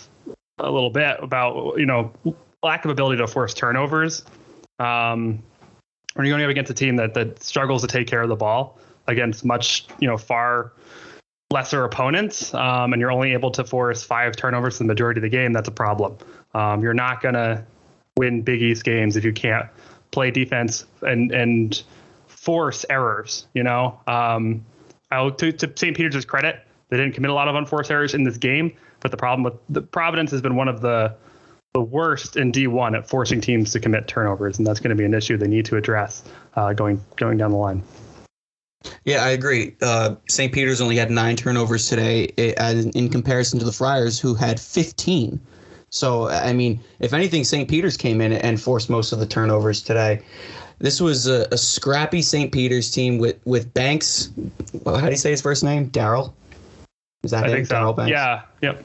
a 0.58 0.72
little 0.72 0.90
bit 0.90 1.18
about 1.22 1.78
you 1.78 1.86
know 1.86 2.12
lack 2.64 2.86
of 2.86 2.92
ability 2.92 3.18
to 3.18 3.28
force 3.28 3.54
turnovers. 3.54 4.24
Um, 4.80 5.44
when 6.14 6.26
you're 6.26 6.36
going 6.36 6.44
up 6.44 6.50
against 6.50 6.72
a 6.72 6.74
team 6.74 6.96
that 6.96 7.14
that 7.14 7.44
struggles 7.44 7.82
to 7.82 7.88
take 7.88 8.08
care 8.08 8.22
of 8.22 8.30
the 8.30 8.36
ball, 8.36 8.80
against 9.08 9.46
much 9.46 9.88
you 10.00 10.08
know 10.08 10.18
far 10.18 10.74
lesser 11.52 11.84
opponents, 11.84 12.54
um, 12.54 12.94
and 12.94 13.00
you're 13.00 13.12
only 13.12 13.34
able 13.34 13.52
to 13.52 13.64
force 13.64 14.04
five 14.04 14.36
turnovers 14.36 14.78
for 14.78 14.84
the 14.84 14.88
majority 14.88 15.20
of 15.20 15.24
the 15.24 15.30
game, 15.30 15.52
that's 15.52 15.68
a 15.68 15.72
problem. 15.72 16.18
Um, 16.54 16.82
you're 16.82 16.94
not 16.94 17.22
gonna 17.22 17.66
win 18.18 18.42
Big 18.42 18.62
East 18.62 18.84
games 18.84 19.18
if 19.18 19.26
you 19.26 19.34
can't 19.34 19.68
play 20.12 20.32
defense 20.32 20.86
and 21.02 21.32
and 21.32 21.84
force 22.28 22.86
errors. 22.90 23.48
You 23.54 23.64
know, 23.64 24.00
um, 24.08 24.66
I'll, 25.12 25.32
to, 25.32 25.52
to 25.52 25.72
St. 25.76 25.96
Peter's 25.96 26.26
credit, 26.26 26.66
they 26.90 26.98
didn't 26.98 27.14
commit 27.14 27.32
a 27.32 27.34
lot 27.34 27.48
of 27.48 27.56
unforced 27.56 27.92
errors 27.92 28.14
in 28.14 28.24
this 28.24 28.38
game, 28.38 28.74
but 29.00 29.12
the 29.12 29.18
problem 29.18 29.44
with 29.44 29.54
the 29.70 29.82
Providence 29.82 30.32
has 30.32 30.42
been 30.42 30.56
one 30.56 30.68
of 30.68 30.82
the 30.82 31.16
the 31.74 31.82
worst 31.82 32.36
in 32.36 32.52
D1 32.52 32.98
at 32.98 33.08
forcing 33.08 33.40
teams 33.40 33.72
to 33.72 33.80
commit 33.80 34.06
turnovers, 34.06 34.58
and 34.58 34.68
that's 34.68 34.82
going 34.82 34.90
to 34.90 34.96
be 34.96 35.06
an 35.06 35.14
issue 35.14 35.38
they 35.38 35.48
need 35.48 35.66
to 35.66 35.78
address 35.78 36.24
uh, 36.56 36.74
going 36.74 37.02
going 37.16 37.38
down 37.38 37.52
the 37.52 37.58
line. 37.58 37.82
Yeah, 39.06 39.24
I 39.24 39.30
agree. 39.30 39.76
Uh, 39.82 40.16
St. 40.30 40.52
Peter's 40.52 40.82
only 40.82 40.96
had 40.96 41.12
nine 41.12 41.36
turnovers 41.36 41.88
today, 41.88 42.26
in 42.96 43.10
comparison 43.10 43.60
to 43.60 43.66
the 43.66 43.72
Friars, 43.72 44.20
who 44.20 44.34
had 44.34 44.60
15. 44.60 45.40
So, 45.90 46.30
I 46.30 46.54
mean, 46.54 46.80
if 47.00 47.14
anything, 47.14 47.44
St. 47.44 47.70
Peter's 47.70 47.98
came 47.98 48.22
in 48.22 48.34
and 48.34 48.62
forced 48.62 48.90
most 48.90 49.12
of 49.12 49.20
the 49.20 49.26
turnovers 49.26 49.82
today. 49.82 50.22
This 50.80 51.00
was 51.00 51.28
a, 51.28 51.48
a 51.52 51.58
scrappy 51.58 52.22
St. 52.22 52.52
Peter's 52.52 52.90
team 52.90 53.20
with 53.20 53.40
with 53.46 53.72
Banks. 53.74 54.32
How 54.84 55.02
do 55.02 55.12
you 55.12 55.16
say 55.18 55.30
his 55.30 55.42
first 55.42 55.64
name? 55.64 55.92
Daryl. 55.92 56.34
Is 57.24 57.30
that 57.32 57.44
I 57.44 57.50
him? 57.50 57.66
Daryl 57.66 57.96
Banks. 57.96 58.10
Yeah. 58.10 58.42
Yep 58.62 58.84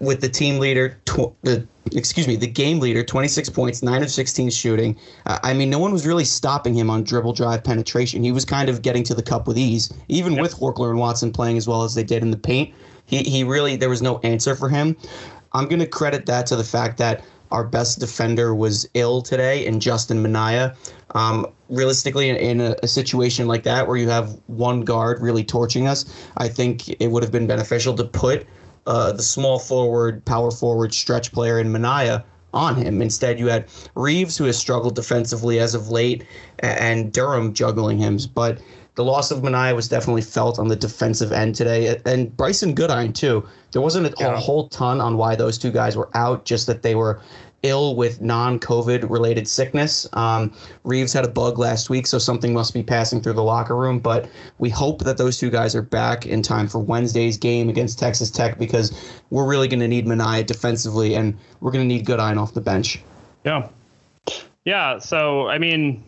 with 0.00 0.20
the 0.20 0.28
team 0.28 0.58
leader, 0.58 0.98
tw- 1.04 1.34
the 1.42 1.66
excuse 1.94 2.28
me, 2.28 2.36
the 2.36 2.46
game 2.46 2.80
leader, 2.80 3.02
26 3.02 3.48
points, 3.50 3.82
9 3.82 4.02
of 4.02 4.10
16 4.10 4.50
shooting. 4.50 4.96
Uh, 5.26 5.38
I 5.42 5.54
mean, 5.54 5.70
no 5.70 5.78
one 5.78 5.92
was 5.92 6.06
really 6.06 6.24
stopping 6.24 6.74
him 6.74 6.90
on 6.90 7.04
dribble 7.04 7.32
drive 7.32 7.64
penetration. 7.64 8.22
He 8.22 8.32
was 8.32 8.44
kind 8.44 8.68
of 8.68 8.82
getting 8.82 9.02
to 9.04 9.14
the 9.14 9.22
cup 9.22 9.46
with 9.46 9.56
ease, 9.56 9.92
even 10.08 10.34
yep. 10.34 10.42
with 10.42 10.54
Horchler 10.54 10.90
and 10.90 10.98
Watson 10.98 11.32
playing 11.32 11.56
as 11.56 11.66
well 11.66 11.84
as 11.84 11.94
they 11.94 12.04
did 12.04 12.22
in 12.22 12.30
the 12.30 12.36
paint. 12.36 12.74
He, 13.06 13.22
he 13.22 13.44
really, 13.44 13.76
there 13.76 13.88
was 13.88 14.02
no 14.02 14.18
answer 14.18 14.54
for 14.54 14.68
him. 14.68 14.96
I'm 15.52 15.66
going 15.66 15.80
to 15.80 15.86
credit 15.86 16.26
that 16.26 16.46
to 16.46 16.56
the 16.56 16.64
fact 16.64 16.98
that 16.98 17.24
our 17.50 17.64
best 17.64 17.98
defender 17.98 18.54
was 18.54 18.86
ill 18.92 19.22
today 19.22 19.64
in 19.64 19.80
Justin 19.80 20.20
Minaya. 20.20 20.76
Um, 21.14 21.46
realistically, 21.70 22.28
in, 22.28 22.36
in 22.36 22.60
a, 22.60 22.76
a, 22.82 22.88
situation 22.88 23.48
like 23.48 23.62
that 23.62 23.88
where 23.88 23.96
you 23.96 24.10
have 24.10 24.38
one 24.48 24.82
guard 24.82 25.22
really 25.22 25.42
torching 25.42 25.86
us, 25.86 26.04
I 26.36 26.48
think 26.48 26.90
it 27.00 27.06
would 27.10 27.22
have 27.22 27.32
been 27.32 27.46
beneficial 27.46 27.94
to 27.94 28.04
put 28.04 28.46
uh, 28.88 29.12
the 29.12 29.22
small 29.22 29.58
forward, 29.58 30.24
power 30.24 30.50
forward, 30.50 30.94
stretch 30.94 31.30
player 31.30 31.60
in 31.60 31.70
Minaya 31.70 32.24
on 32.54 32.74
him. 32.74 33.02
Instead, 33.02 33.38
you 33.38 33.46
had 33.46 33.66
Reeves, 33.94 34.38
who 34.38 34.44
has 34.44 34.56
struggled 34.56 34.94
defensively 34.94 35.60
as 35.60 35.74
of 35.74 35.90
late, 35.90 36.24
and 36.60 37.12
Durham 37.12 37.52
juggling 37.52 37.98
him. 37.98 38.18
But 38.34 38.60
the 38.94 39.04
loss 39.04 39.30
of 39.30 39.44
Minaya 39.44 39.74
was 39.74 39.88
definitely 39.88 40.22
felt 40.22 40.58
on 40.58 40.68
the 40.68 40.74
defensive 40.74 41.32
end 41.32 41.54
today, 41.54 42.00
and 42.06 42.34
Brycen 42.34 42.74
Goodine 42.74 43.12
too. 43.12 43.46
There 43.72 43.82
wasn't 43.82 44.06
a, 44.06 44.14
yeah. 44.18 44.32
a 44.32 44.38
whole 44.38 44.68
ton 44.70 45.02
on 45.02 45.18
why 45.18 45.36
those 45.36 45.58
two 45.58 45.70
guys 45.70 45.94
were 45.94 46.08
out, 46.14 46.46
just 46.46 46.66
that 46.66 46.82
they 46.82 46.94
were 46.94 47.20
ill 47.62 47.96
with 47.96 48.20
non-COVID 48.20 49.10
related 49.10 49.48
sickness. 49.48 50.08
Um, 50.12 50.52
Reeves 50.84 51.12
had 51.12 51.24
a 51.24 51.28
bug 51.28 51.58
last 51.58 51.90
week, 51.90 52.06
so 52.06 52.18
something 52.18 52.52
must 52.52 52.72
be 52.72 52.82
passing 52.82 53.20
through 53.20 53.32
the 53.32 53.42
locker 53.42 53.76
room. 53.76 53.98
But 53.98 54.28
we 54.58 54.70
hope 54.70 55.02
that 55.04 55.18
those 55.18 55.38
two 55.38 55.50
guys 55.50 55.74
are 55.74 55.82
back 55.82 56.26
in 56.26 56.42
time 56.42 56.68
for 56.68 56.78
Wednesday's 56.78 57.36
game 57.36 57.68
against 57.68 57.98
Texas 57.98 58.30
Tech 58.30 58.58
because 58.58 58.96
we're 59.30 59.46
really 59.46 59.68
going 59.68 59.80
to 59.80 59.88
need 59.88 60.06
Minaya 60.06 60.44
defensively, 60.44 61.14
and 61.14 61.36
we're 61.60 61.72
going 61.72 61.88
to 61.88 61.94
need 61.94 62.04
Goodine 62.06 62.38
off 62.38 62.54
the 62.54 62.60
bench. 62.60 63.00
Yeah, 63.44 63.68
yeah. 64.64 64.98
So 64.98 65.48
I 65.48 65.58
mean, 65.58 66.04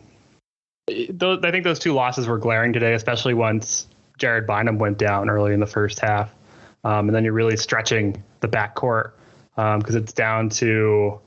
those, 1.09 1.43
I 1.43 1.51
think 1.51 1.63
those 1.63 1.79
two 1.79 1.93
losses 1.93 2.27
were 2.27 2.37
glaring 2.37 2.71
today, 2.71 2.93
especially 2.93 3.33
once 3.33 3.87
Jared 4.17 4.47
Bynum 4.47 4.79
went 4.79 4.97
down 4.97 5.29
early 5.29 5.53
in 5.53 5.59
the 5.59 5.67
first 5.67 5.99
half, 5.99 6.33
um, 6.85 7.09
and 7.09 7.15
then 7.15 7.25
you're 7.25 7.33
really 7.33 7.57
stretching 7.57 8.23
the 8.39 8.47
backcourt 8.47 9.11
because 9.55 9.95
um, 9.95 10.01
it's 10.01 10.13
down 10.13 10.49
to 10.49 11.19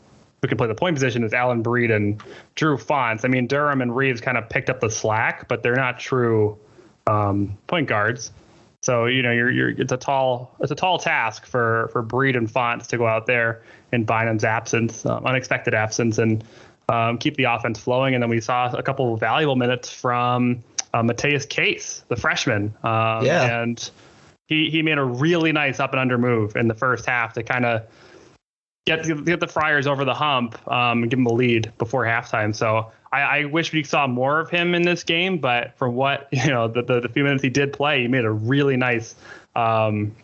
who 0.45 0.49
can 0.49 0.59
play 0.59 0.69
the 0.69 0.75
point 0.75 0.95
position 0.95 1.25
is 1.25 1.33
Alyn 1.33 1.63
Breed 1.63 1.91
and 1.91 2.23
Drew 2.55 2.77
Fonts. 2.77 3.25
I 3.25 3.29
mean, 3.29 3.47
Durham 3.47 3.81
and 3.81 3.97
Reeves 3.97 4.21
kind 4.21 4.37
of 4.37 4.47
picked 4.51 4.69
up 4.69 4.81
the 4.81 4.91
slack, 4.91 5.49
but 5.49 5.63
they're 5.63 5.75
not 5.75 5.99
true 5.99 6.59
um, 7.07 7.57
point 7.67 7.89
guards. 7.89 8.31
So 8.83 9.07
you 9.07 9.23
know, 9.23 9.33
you're, 9.33 9.51
you're 9.51 9.71
it's 9.71 9.93
a 9.93 9.97
tall 9.97 10.55
it's 10.61 10.71
a 10.71 10.75
tall 10.75 10.99
task 10.99 11.47
for 11.47 11.89
for 11.93 12.03
Breed 12.03 12.37
and 12.37 12.51
Fonts 12.51 12.87
to 12.89 12.99
go 12.99 13.07
out 13.07 13.25
there 13.25 13.63
in 13.91 14.05
Bynum's 14.05 14.45
absence, 14.45 15.07
um, 15.07 15.25
unexpected 15.25 15.73
absence, 15.73 16.19
and 16.19 16.45
um, 16.91 17.17
keep 17.17 17.37
the 17.37 17.45
offense 17.45 17.79
flowing. 17.79 18.13
And 18.13 18.23
then 18.23 18.29
we 18.29 18.43
saw 18.43 18.71
a 18.71 18.83
couple 18.83 19.15
of 19.15 19.21
valuable 19.21 19.57
minutes 19.57 19.89
from 19.89 20.63
uh, 20.93 21.03
Matteus 21.03 21.47
Case, 21.47 22.05
the 22.09 22.17
freshman. 22.17 22.75
Um, 22.83 23.25
yeah. 23.25 23.63
And 23.63 23.91
he 24.47 24.69
he 24.69 24.83
made 24.83 24.99
a 24.99 25.05
really 25.05 25.53
nice 25.53 25.81
up 25.81 25.93
and 25.93 26.01
under 26.01 26.19
move 26.19 26.55
in 26.55 26.69
the 26.69 26.75
first 26.75 27.07
half 27.07 27.33
to 27.33 27.43
kind 27.43 27.65
of 27.65 27.87
get 28.87 29.25
get 29.25 29.41
the 29.41 29.47
Friars 29.47 29.87
over 29.87 30.05
the 30.05 30.15
hump 30.15 30.57
um, 30.69 31.03
and 31.03 31.11
give 31.11 31.19
them 31.19 31.27
a 31.27 31.33
lead 31.33 31.73
before 31.79 32.05
halftime. 32.05 32.55
So 32.55 32.91
I, 33.13 33.21
I, 33.21 33.45
wish 33.47 33.73
we 33.73 33.83
saw 33.83 34.07
more 34.07 34.41
of 34.41 34.51
him 34.51 34.75
in 34.75 34.83
this 34.83 35.03
game, 35.03 35.39
but 35.39 35.77
from 35.79 35.95
what 35.95 36.29
you 36.33 36.49
know, 36.49 36.69
the, 36.69 36.83
the, 36.83 37.01
the 37.01 37.09
few 37.09 37.25
minutes 37.25 37.43
he 37.43 37.51
did 37.51 37.73
play, 37.73 38.03
he 38.03 38.09
made 38.09 38.25
a 38.25 38.31
really 38.31 38.77
nice 38.77 39.15
um, 39.57 40.15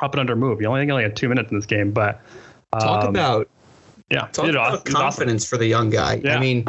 up 0.00 0.12
and 0.12 0.20
under 0.20 0.36
move. 0.36 0.58
He 0.58 0.66
only, 0.66 0.90
only 0.90 1.02
had 1.02 1.16
two 1.16 1.28
minutes 1.28 1.50
in 1.50 1.58
this 1.58 1.66
game, 1.66 1.92
but 1.92 2.20
um, 2.72 2.80
talk 2.80 3.04
about 3.04 3.48
yeah, 4.10 4.26
talk 4.32 4.48
about 4.48 4.84
confidence 4.84 5.44
awesome. 5.44 5.56
for 5.56 5.58
the 5.58 5.66
young 5.66 5.90
guy. 5.90 6.20
Yeah. 6.24 6.36
I 6.36 6.40
mean. 6.40 6.66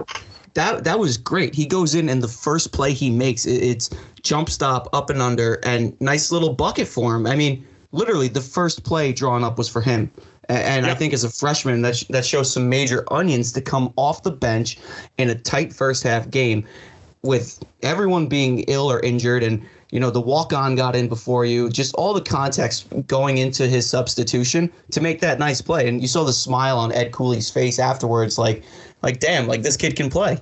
That, 0.53 0.85
that 0.85 0.99
was 0.99 1.17
great. 1.17 1.53
He 1.53 1.65
goes 1.65 1.95
in 1.95 2.07
and 2.07 2.23
the 2.23 2.29
first 2.29 2.71
play 2.71 2.93
he 2.93 3.09
makes, 3.09 3.45
it's 3.45 3.89
jump 4.23 4.49
stop 4.49 4.87
up 4.93 5.09
and 5.09 5.21
under 5.21 5.55
and 5.65 5.99
nice 5.99 6.31
little 6.31 6.53
bucket 6.53 6.87
for 6.87 7.13
him. 7.13 7.27
I 7.27 7.35
mean, 7.35 7.67
literally 7.91 8.29
the 8.29 8.39
first 8.39 8.85
play 8.85 9.11
drawn 9.11 9.43
up 9.43 9.57
was 9.57 9.67
for 9.67 9.81
him. 9.81 10.09
And 10.49 10.85
yep. 10.85 10.95
I 10.95 10.97
think 10.97 11.13
as 11.13 11.23
a 11.23 11.29
freshman, 11.29 11.81
that, 11.81 11.95
sh- 11.95 12.05
that 12.09 12.25
shows 12.25 12.51
some 12.51 12.69
major 12.69 13.03
onions 13.11 13.51
to 13.53 13.61
come 13.61 13.93
off 13.95 14.23
the 14.23 14.31
bench 14.31 14.77
in 15.17 15.29
a 15.29 15.35
tight 15.35 15.73
first 15.73 16.03
half 16.03 16.29
game 16.29 16.65
with 17.21 17.63
everyone 17.81 18.27
being 18.27 18.59
ill 18.67 18.91
or 18.91 18.99
injured. 18.99 19.43
And 19.43 19.65
you 19.91 19.99
know 19.99 20.09
the 20.09 20.21
walk 20.21 20.51
on 20.51 20.75
got 20.75 20.95
in 20.95 21.07
before 21.07 21.45
you 21.45 21.69
just 21.69 21.95
all 21.95 22.13
the 22.13 22.21
context 22.21 22.87
going 23.07 23.37
into 23.37 23.67
his 23.67 23.89
substitution 23.89 24.71
to 24.91 24.99
make 24.99 25.21
that 25.21 25.39
nice 25.39 25.61
play. 25.61 25.87
And 25.87 26.01
you 26.01 26.07
saw 26.07 26.23
the 26.23 26.33
smile 26.33 26.77
on 26.77 26.91
ed 26.91 27.11
cooley's 27.11 27.49
face 27.49 27.79
afterwards 27.79 28.37
like 28.37 28.63
like 29.03 29.19
damn 29.19 29.47
like 29.47 29.61
this 29.61 29.77
kid 29.77 29.95
can 29.95 30.09
play 30.09 30.37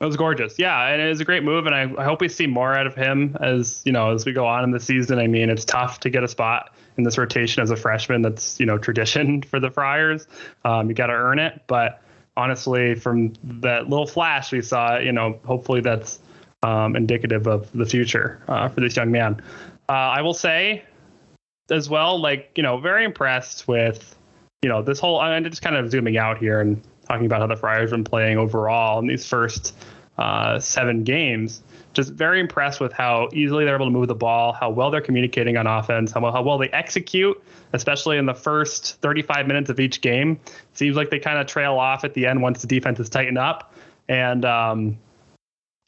it 0.00 0.04
was 0.04 0.16
gorgeous 0.16 0.58
yeah 0.58 0.88
and 0.88 1.00
it 1.00 1.08
was 1.08 1.20
a 1.20 1.24
great 1.24 1.42
move 1.42 1.66
and 1.66 1.74
I, 1.74 1.90
I 1.98 2.04
hope 2.04 2.20
we 2.20 2.28
see 2.28 2.46
more 2.46 2.74
out 2.74 2.86
of 2.86 2.94
him 2.94 3.36
as 3.40 3.82
you 3.84 3.92
know 3.92 4.12
as 4.12 4.26
we 4.26 4.32
go 4.32 4.46
on 4.46 4.64
in 4.64 4.70
the 4.70 4.80
season 4.80 5.18
i 5.18 5.26
mean 5.26 5.50
it's 5.50 5.64
tough 5.64 6.00
to 6.00 6.10
get 6.10 6.22
a 6.22 6.28
spot 6.28 6.72
in 6.96 7.04
this 7.04 7.18
rotation 7.18 7.62
as 7.62 7.70
a 7.70 7.76
freshman. 7.76 8.22
That's 8.22 8.58
you 8.58 8.66
know 8.66 8.78
tradition 8.78 9.42
for 9.50 9.60
the 9.60 9.70
Friars. 9.70 10.26
Um, 10.64 10.88
you 10.88 10.94
got 10.94 11.06
to 11.06 11.12
earn 11.12 11.38
it. 11.38 11.62
But 11.66 12.02
honestly, 12.36 12.94
from 12.94 13.34
that 13.44 13.88
little 13.88 14.06
flash 14.06 14.52
we 14.52 14.62
saw, 14.62 14.98
you 14.98 15.12
know, 15.12 15.38
hopefully 15.44 15.80
that's 15.80 16.18
um, 16.62 16.96
indicative 16.96 17.46
of 17.46 17.70
the 17.72 17.86
future 17.86 18.42
uh, 18.48 18.68
for 18.68 18.80
this 18.80 18.96
young 18.96 19.10
man. 19.10 19.42
Uh, 19.88 19.92
I 19.92 20.22
will 20.22 20.34
say 20.34 20.84
as 21.70 21.88
well, 21.88 22.20
like 22.20 22.50
you 22.56 22.62
know, 22.62 22.78
very 22.78 23.04
impressed 23.04 23.68
with 23.68 24.16
you 24.62 24.68
know 24.68 24.82
this 24.82 24.98
whole. 24.98 25.20
I'm 25.20 25.44
just 25.44 25.62
kind 25.62 25.76
of 25.76 25.90
zooming 25.90 26.16
out 26.16 26.38
here 26.38 26.60
and 26.60 26.82
talking 27.06 27.26
about 27.26 27.40
how 27.40 27.46
the 27.46 27.56
Friars 27.56 27.90
have 27.90 27.98
been 27.98 28.04
playing 28.04 28.38
overall 28.38 28.98
in 28.98 29.06
these 29.06 29.26
first 29.26 29.74
uh, 30.18 30.58
seven 30.58 31.04
games 31.04 31.62
just 31.96 32.12
very 32.12 32.38
impressed 32.38 32.78
with 32.78 32.92
how 32.92 33.28
easily 33.32 33.64
they're 33.64 33.74
able 33.74 33.86
to 33.86 33.90
move 33.90 34.06
the 34.06 34.14
ball, 34.14 34.52
how 34.52 34.68
well 34.68 34.90
they're 34.90 35.00
communicating 35.00 35.56
on 35.56 35.66
offense, 35.66 36.12
how 36.12 36.20
well, 36.20 36.30
how 36.30 36.42
well 36.42 36.58
they 36.58 36.68
execute, 36.68 37.42
especially 37.72 38.18
in 38.18 38.26
the 38.26 38.34
first 38.34 39.00
35 39.00 39.46
minutes 39.46 39.70
of 39.70 39.80
each 39.80 40.02
game. 40.02 40.38
Seems 40.74 40.94
like 40.94 41.08
they 41.08 41.18
kind 41.18 41.38
of 41.38 41.46
trail 41.46 41.78
off 41.78 42.04
at 42.04 42.12
the 42.12 42.26
end 42.26 42.42
once 42.42 42.60
the 42.60 42.66
defense 42.66 43.00
is 43.00 43.08
tightened 43.08 43.38
up 43.38 43.72
and 44.08 44.44
um, 44.44 44.98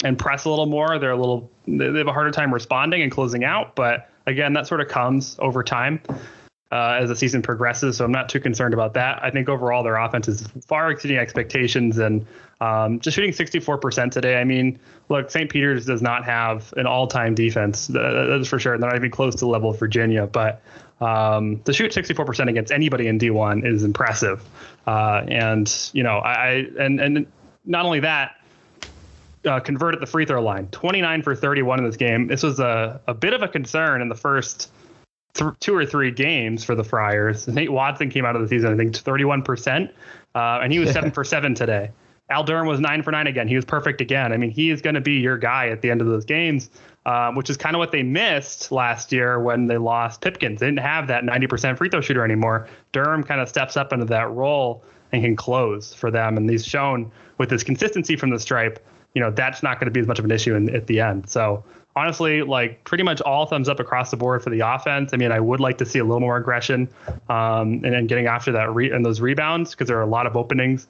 and 0.03 0.19
press 0.19 0.47
a 0.47 0.51
little 0.51 0.67
more. 0.67 0.99
They're 0.99 1.11
a 1.11 1.17
little 1.17 1.51
they 1.67 1.85
have 1.85 2.09
a 2.09 2.13
harder 2.13 2.31
time 2.31 2.53
responding 2.53 3.03
and 3.03 3.13
closing 3.13 3.45
out, 3.45 3.77
but 3.77 4.11
again, 4.27 4.55
that 4.55 4.67
sort 4.67 4.81
of 4.81 4.89
comes 4.89 5.37
over 5.41 5.63
time 5.63 6.01
uh, 6.71 6.99
as 7.01 7.09
the 7.09 7.17
season 7.17 7.43
progresses. 7.43 7.97
So 7.97 8.05
I'm 8.05 8.13
not 8.13 8.29
too 8.29 8.41
concerned 8.41 8.75
about 8.75 8.95
that. 8.95 9.23
I 9.23 9.31
think 9.31 9.49
overall 9.49 9.83
their 9.83 9.97
offense 9.97 10.29
is 10.29 10.47
far 10.67 10.91
exceeding 10.91 11.17
expectations 11.17 11.99
and 11.99 12.27
um, 12.61 13.01
just 13.01 13.15
shooting 13.15 13.33
64% 13.33 14.11
today. 14.11 14.39
I 14.39 14.45
mean, 14.45 14.79
look, 15.09 15.31
St. 15.31 15.51
Peter's 15.51 15.87
does 15.87 16.03
not 16.03 16.25
have 16.25 16.73
an 16.77 16.87
all-time 16.87 17.35
defense. 17.35 17.87
That's 17.87 18.49
for 18.49 18.59
sure. 18.59 18.77
They're 18.77 18.89
not 18.89 18.97
even 18.97 19.11
close 19.11 19.35
to 19.37 19.41
the 19.41 19.49
level 19.49 19.71
of 19.71 19.79
Virginia, 19.79 20.27
but 20.27 20.61
um, 21.01 21.61
to 21.61 21.73
shoot 21.73 21.93
64% 21.93 22.49
against 22.49 22.73
anybody 22.73 23.07
in 23.07 23.19
D1 23.19 23.65
is 23.67 23.85
impressive. 23.85 24.45
Uh, 24.87 25.25
and 25.29 25.91
you 25.93 26.03
know, 26.03 26.19
I 26.19 26.67
and 26.79 27.01
and 27.01 27.27
not 27.65 27.85
only 27.85 28.01
that. 28.01 28.35
Uh, 29.45 29.61
converted 29.61 30.01
the 30.01 30.07
free 30.07 30.27
throw 30.27 30.43
line 30.43 30.67
29 30.73 31.23
for 31.23 31.35
31 31.35 31.79
in 31.79 31.85
this 31.85 31.97
game. 31.97 32.27
This 32.27 32.43
was 32.43 32.59
a, 32.59 33.01
a 33.07 33.15
bit 33.15 33.33
of 33.33 33.41
a 33.41 33.49
concern 33.49 34.03
in 34.03 34.09
the 34.09 34.15
first 34.17 34.69
th- 35.39 35.53
two 35.61 35.75
or 35.75 35.87
three 35.87 36.11
games 36.11 36.65
for 36.65 36.75
the 36.75 36.85
Friars. 36.85 37.49
Nate 37.49 37.73
Watson 37.73 38.11
came 38.11 38.25
out 38.25 38.37
of 38.37 38.43
the 38.43 38.49
season, 38.49 38.73
I 38.73 38.77
think, 38.77 38.93
31%, 38.93 39.91
uh, 40.35 40.39
and 40.63 40.73
he 40.73 40.79
was 40.79 40.93
seven 40.93 41.11
for 41.11 41.25
seven 41.25 41.55
today. 41.55 41.91
Al 42.31 42.45
Durham 42.45 42.67
was 42.67 42.79
nine 42.79 43.03
for 43.03 43.11
nine 43.11 43.27
again. 43.27 43.49
He 43.49 43.57
was 43.57 43.65
perfect 43.65 44.03
again. 44.03 44.33
I 44.33 44.37
mean, 44.37 44.51
he 44.51 44.71
is 44.71 44.83
going 44.83 44.95
to 44.95 45.01
be 45.01 45.15
your 45.15 45.39
guy 45.39 45.69
at 45.69 45.81
the 45.81 45.91
end 45.91 46.03
of 46.03 46.09
those 46.09 46.27
games, 46.27 46.71
um, 47.07 47.35
which 47.35 47.49
is 47.49 47.57
kind 47.57 47.75
of 47.75 47.79
what 47.79 47.91
they 47.91 48.03
missed 48.03 48.71
last 48.71 49.13
year 49.13 49.41
when 49.41 49.67
they 49.67 49.79
lost 49.79 50.21
Pipkins. 50.21 50.61
They 50.61 50.67
didn't 50.67 50.81
have 50.81 51.07
that 51.07 51.25
90% 51.25 51.79
free 51.79 51.89
throw 51.89 52.03
shooter 52.03 52.25
anymore. 52.25 52.69
Durham 52.93 53.25
kind 53.25 53.41
of 53.41 53.49
steps 53.49 53.79
up 53.79 53.95
into 53.95 54.05
that 54.07 54.31
role 54.31 54.85
and 55.13 55.23
can 55.23 55.37
close 55.37 55.95
for 55.95 56.11
them. 56.11 56.37
And 56.37 56.51
he's 56.51 56.67
shown 56.67 57.11
with 57.39 57.51
his 57.51 57.65
consistency 57.65 58.15
from 58.15 58.29
the 58.29 58.39
stripe, 58.39 58.85
you 59.15 59.23
know, 59.23 59.31
that's 59.31 59.63
not 59.63 59.81
going 59.81 59.87
to 59.87 59.91
be 59.91 60.01
as 60.01 60.07
much 60.07 60.19
of 60.19 60.27
an 60.27 60.31
issue 60.31 60.55
in, 60.55 60.75
at 60.75 60.87
the 60.87 61.01
end. 61.01 61.31
So 61.31 61.65
honestly, 61.99 62.43
like 62.43 62.85
pretty 62.85 63.03
much 63.03 63.21
all 63.21 63.45
thumbs 63.47 63.69
up 63.69 63.81
across 63.81 64.11
the 64.11 64.17
board 64.17 64.43
for 64.43 64.51
the 64.51 64.61
offense. 64.61 65.11
I 65.13 65.17
mean, 65.17 65.33
I 65.33 65.41
would 65.41 65.59
like 65.59 65.79
to 65.79 65.87
see 65.87 65.99
a 65.99 66.05
little 66.05 66.21
more 66.21 66.37
aggression 66.37 66.89
um, 67.29 67.85
and 67.85 68.09
getting 68.09 68.27
after 68.27 68.53
that 68.53 68.73
re- 68.73 68.93
and 68.93 69.05
those 69.05 69.21
rebounds 69.21 69.73
because 69.73 69.89
there 69.89 69.99
are 69.99 70.03
a 70.03 70.07
lot 70.07 70.27
of 70.27 70.37
openings. 70.37 70.87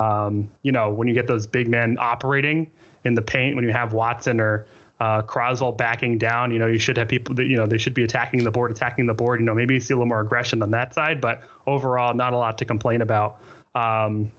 Um, 0.00 0.50
you 0.62 0.70
know, 0.70 0.90
when 0.90 1.08
you 1.08 1.14
get 1.14 1.26
those 1.26 1.46
big 1.46 1.68
men 1.68 1.96
operating 1.98 2.70
in 3.04 3.14
the 3.14 3.22
paint, 3.22 3.56
when 3.56 3.64
you 3.64 3.72
have 3.72 3.94
Watson 3.94 4.38
or 4.38 4.66
uh, 5.00 5.22
Croswell 5.22 5.72
backing 5.72 6.18
down, 6.18 6.50
you 6.50 6.58
know, 6.58 6.66
you 6.66 6.78
should 6.78 6.98
have 6.98 7.08
people 7.08 7.34
that, 7.36 7.46
you 7.46 7.56
know, 7.56 7.66
they 7.66 7.78
should 7.78 7.94
be 7.94 8.04
attacking 8.04 8.44
the 8.44 8.50
board, 8.50 8.70
attacking 8.70 9.06
the 9.06 9.14
board. 9.14 9.40
You 9.40 9.46
know, 9.46 9.54
maybe 9.54 9.74
you 9.74 9.80
see 9.80 9.94
a 9.94 9.96
little 9.96 10.08
more 10.08 10.20
aggression 10.20 10.62
on 10.62 10.70
that 10.72 10.92
side, 10.92 11.20
but 11.20 11.42
overall, 11.66 12.12
not 12.12 12.34
a 12.34 12.36
lot 12.36 12.58
to 12.58 12.66
complain 12.66 13.00
about. 13.00 13.40
Um, 13.74 14.30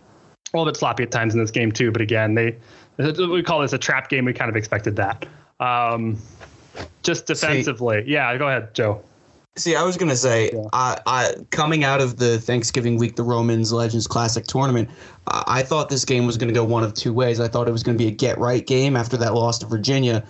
a 0.53 0.57
little 0.57 0.71
bit 0.71 0.77
sloppy 0.77 1.03
at 1.03 1.11
times 1.11 1.33
in 1.33 1.39
this 1.39 1.51
game 1.51 1.71
too, 1.71 1.91
but 1.91 2.01
again, 2.01 2.35
they 2.35 2.57
we 2.97 3.41
call 3.41 3.61
this 3.61 3.73
a 3.73 3.77
trap 3.77 4.09
game. 4.09 4.25
We 4.25 4.33
kind 4.33 4.49
of 4.49 4.55
expected 4.55 4.95
that. 4.97 5.25
Um, 5.61 6.17
just 7.03 7.27
defensively, 7.27 8.03
see, 8.03 8.11
yeah. 8.11 8.35
Go 8.37 8.47
ahead, 8.47 8.73
Joe. 8.73 9.01
See, 9.57 9.75
I 9.75 9.83
was 9.83 9.95
gonna 9.97 10.15
say, 10.15 10.49
yeah. 10.53 10.63
I, 10.73 10.97
I 11.05 11.35
coming 11.51 11.83
out 11.83 12.01
of 12.01 12.17
the 12.17 12.39
Thanksgiving 12.39 12.97
week, 12.97 13.15
the 13.15 13.23
Romans 13.23 13.71
Legends 13.71 14.07
Classic 14.07 14.45
tournament, 14.45 14.89
I, 15.27 15.43
I 15.47 15.63
thought 15.63 15.89
this 15.89 16.03
game 16.03 16.25
was 16.25 16.37
gonna 16.37 16.53
go 16.53 16.63
one 16.63 16.83
of 16.83 16.93
two 16.93 17.13
ways. 17.13 17.39
I 17.39 17.47
thought 17.47 17.67
it 17.67 17.71
was 17.71 17.83
gonna 17.83 17.97
be 17.97 18.07
a 18.07 18.11
get 18.11 18.37
right 18.37 18.65
game 18.65 18.95
after 18.95 19.17
that 19.17 19.33
loss 19.33 19.59
to 19.59 19.67
Virginia, 19.67 20.23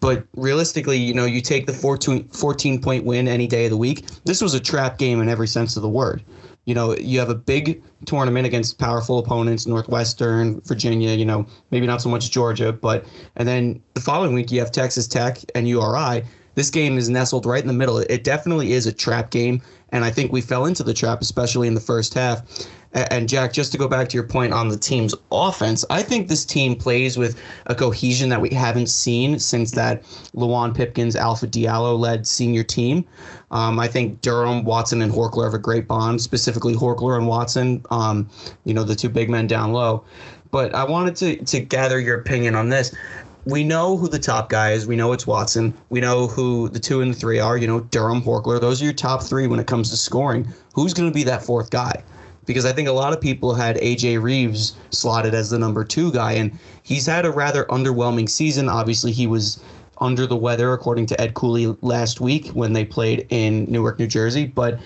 but 0.00 0.24
realistically, 0.36 0.96
you 0.96 1.12
know, 1.12 1.26
you 1.26 1.40
take 1.40 1.66
the 1.66 1.72
14, 1.72 2.28
14 2.28 2.80
point 2.80 3.04
win 3.04 3.28
any 3.28 3.46
day 3.46 3.64
of 3.64 3.70
the 3.70 3.76
week. 3.76 4.06
This 4.24 4.40
was 4.40 4.54
a 4.54 4.60
trap 4.60 4.96
game 4.96 5.20
in 5.20 5.28
every 5.28 5.48
sense 5.48 5.76
of 5.76 5.82
the 5.82 5.88
word 5.88 6.22
you 6.68 6.74
know, 6.74 6.94
you 6.98 7.18
have 7.18 7.30
a 7.30 7.34
big 7.34 7.82
tournament 8.04 8.44
against 8.44 8.78
powerful 8.78 9.18
opponents, 9.18 9.66
Northwestern, 9.66 10.60
Virginia, 10.66 11.14
you 11.14 11.24
know, 11.24 11.46
maybe 11.70 11.86
not 11.86 12.02
so 12.02 12.10
much 12.10 12.30
Georgia, 12.30 12.74
but 12.74 13.06
and 13.36 13.48
then 13.48 13.82
the 13.94 14.02
following 14.02 14.34
week 14.34 14.52
you 14.52 14.60
have 14.60 14.70
Texas 14.70 15.08
Tech 15.08 15.38
and 15.54 15.66
URI. 15.66 16.22
This 16.56 16.68
game 16.68 16.98
is 16.98 17.08
nestled 17.08 17.46
right 17.46 17.62
in 17.62 17.68
the 17.68 17.72
middle. 17.72 17.96
It 17.96 18.22
definitely 18.22 18.72
is 18.74 18.86
a 18.86 18.92
trap 18.92 19.30
game, 19.30 19.62
and 19.92 20.04
I 20.04 20.10
think 20.10 20.30
we 20.30 20.42
fell 20.42 20.66
into 20.66 20.82
the 20.82 20.92
trap, 20.92 21.22
especially 21.22 21.68
in 21.68 21.74
the 21.74 21.80
first 21.80 22.12
half. 22.12 22.42
And 22.94 23.28
Jack, 23.28 23.52
just 23.52 23.70
to 23.72 23.78
go 23.78 23.86
back 23.86 24.08
to 24.08 24.16
your 24.16 24.26
point 24.26 24.54
on 24.54 24.68
the 24.68 24.76
team's 24.76 25.14
offense, 25.30 25.84
I 25.90 26.02
think 26.02 26.28
this 26.28 26.44
team 26.44 26.74
plays 26.74 27.18
with 27.18 27.40
a 27.66 27.74
cohesion 27.74 28.30
that 28.30 28.40
we 28.40 28.48
haven't 28.50 28.88
seen 28.88 29.38
since 29.38 29.72
that 29.72 30.02
Luwane 30.34 30.74
Pipkins, 30.74 31.14
Alpha 31.14 31.46
Diallo 31.46 31.98
led 31.98 32.26
senior 32.26 32.62
team. 32.62 33.04
Um, 33.50 33.78
I 33.78 33.88
think 33.88 34.22
Durham, 34.22 34.64
Watson, 34.64 35.02
and 35.02 35.12
Horchler 35.12 35.44
have 35.44 35.54
a 35.54 35.58
great 35.58 35.86
bond, 35.86 36.22
specifically 36.22 36.74
Horchler 36.74 37.16
and 37.16 37.26
Watson, 37.26 37.84
um, 37.90 38.28
you 38.64 38.72
know, 38.72 38.84
the 38.84 38.94
two 38.94 39.10
big 39.10 39.28
men 39.28 39.46
down 39.46 39.72
low. 39.72 40.04
But 40.50 40.74
I 40.74 40.84
wanted 40.84 41.14
to, 41.16 41.44
to 41.44 41.60
gather 41.60 42.00
your 42.00 42.18
opinion 42.18 42.54
on 42.54 42.70
this 42.70 42.94
we 43.48 43.64
know 43.64 43.96
who 43.96 44.08
the 44.08 44.18
top 44.18 44.50
guy 44.50 44.72
is. 44.72 44.86
We 44.86 44.94
know 44.94 45.12
it's 45.12 45.26
Watson. 45.26 45.72
We 45.88 46.00
know 46.00 46.26
who 46.26 46.68
the 46.68 46.78
two 46.78 47.00
and 47.00 47.14
the 47.14 47.18
three 47.18 47.38
are. 47.38 47.56
You 47.56 47.66
know, 47.66 47.80
Durham, 47.80 48.20
Horchler. 48.20 48.60
Those 48.60 48.82
are 48.82 48.84
your 48.84 48.92
top 48.92 49.22
three 49.22 49.46
when 49.46 49.58
it 49.58 49.66
comes 49.66 49.88
to 49.88 49.96
scoring. 49.96 50.46
Who's 50.74 50.92
going 50.92 51.08
to 51.08 51.14
be 51.14 51.24
that 51.24 51.42
fourth 51.42 51.70
guy? 51.70 52.02
Because 52.48 52.64
I 52.64 52.72
think 52.72 52.88
a 52.88 52.92
lot 52.92 53.12
of 53.12 53.20
people 53.20 53.52
had 53.52 53.76
AJ 53.76 54.22
Reeves 54.22 54.74
slotted 54.90 55.34
as 55.34 55.50
the 55.50 55.58
number 55.58 55.84
two 55.84 56.10
guy, 56.10 56.32
and 56.32 56.58
he's 56.82 57.04
had 57.04 57.26
a 57.26 57.30
rather 57.30 57.66
underwhelming 57.66 58.26
season. 58.26 58.70
Obviously, 58.70 59.12
he 59.12 59.26
was 59.26 59.62
under 59.98 60.26
the 60.26 60.36
weather, 60.36 60.72
according 60.72 61.04
to 61.06 61.20
Ed 61.20 61.34
Cooley 61.34 61.76
last 61.82 62.22
week 62.22 62.48
when 62.48 62.72
they 62.72 62.86
played 62.86 63.26
in 63.28 63.66
Newark, 63.66 63.98
New 63.98 64.06
Jersey. 64.06 64.46
But 64.46 64.80